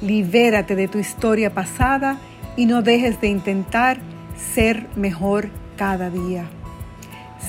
Libérate 0.00 0.76
de 0.76 0.86
tu 0.86 0.98
historia 0.98 1.52
pasada 1.52 2.18
y 2.56 2.66
no 2.66 2.82
dejes 2.82 3.20
de 3.20 3.28
intentar 3.28 3.98
ser 4.54 4.86
mejor 4.94 5.48
cada 5.76 6.08
día. 6.08 6.44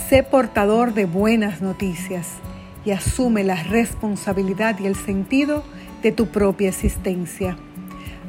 Sé 0.10 0.24
portador 0.24 0.95
de 0.95 1.06
buenas 1.06 1.62
noticias 1.62 2.39
y 2.86 2.92
asume 2.92 3.44
la 3.44 3.64
responsabilidad 3.64 4.80
y 4.80 4.86
el 4.86 4.96
sentido 4.96 5.64
de 6.04 6.12
tu 6.12 6.28
propia 6.28 6.70
existencia. 6.70 7.58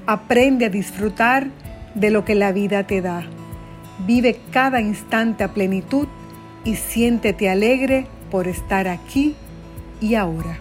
Aprende 0.07 0.67
a 0.67 0.71
disfrutar 0.71 1.51
de 1.95 2.11
lo 2.11 2.25
que 2.25 2.35
la 2.35 2.53
vida 2.53 2.87
te 2.87 3.03
da. 3.03 3.25
Vive 4.07 4.41
cada 4.51 4.81
instante 4.81 5.45
a 5.45 5.53
plenitud 5.53 6.09
y 6.65 6.77
siéntete 6.77 7.49
alegre 7.49 8.07
por 8.31 8.49
estar 8.49 8.89
aquí 8.89 9.35
y 10.01 10.15
ahora. 10.15 10.59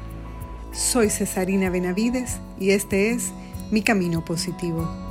Soy 0.71 1.09
Cesarina 1.09 1.69
Benavides 1.69 2.39
y 2.59 2.71
este 2.71 3.11
es 3.11 3.33
Mi 3.71 3.81
Camino 3.81 4.23
Positivo. 4.23 5.04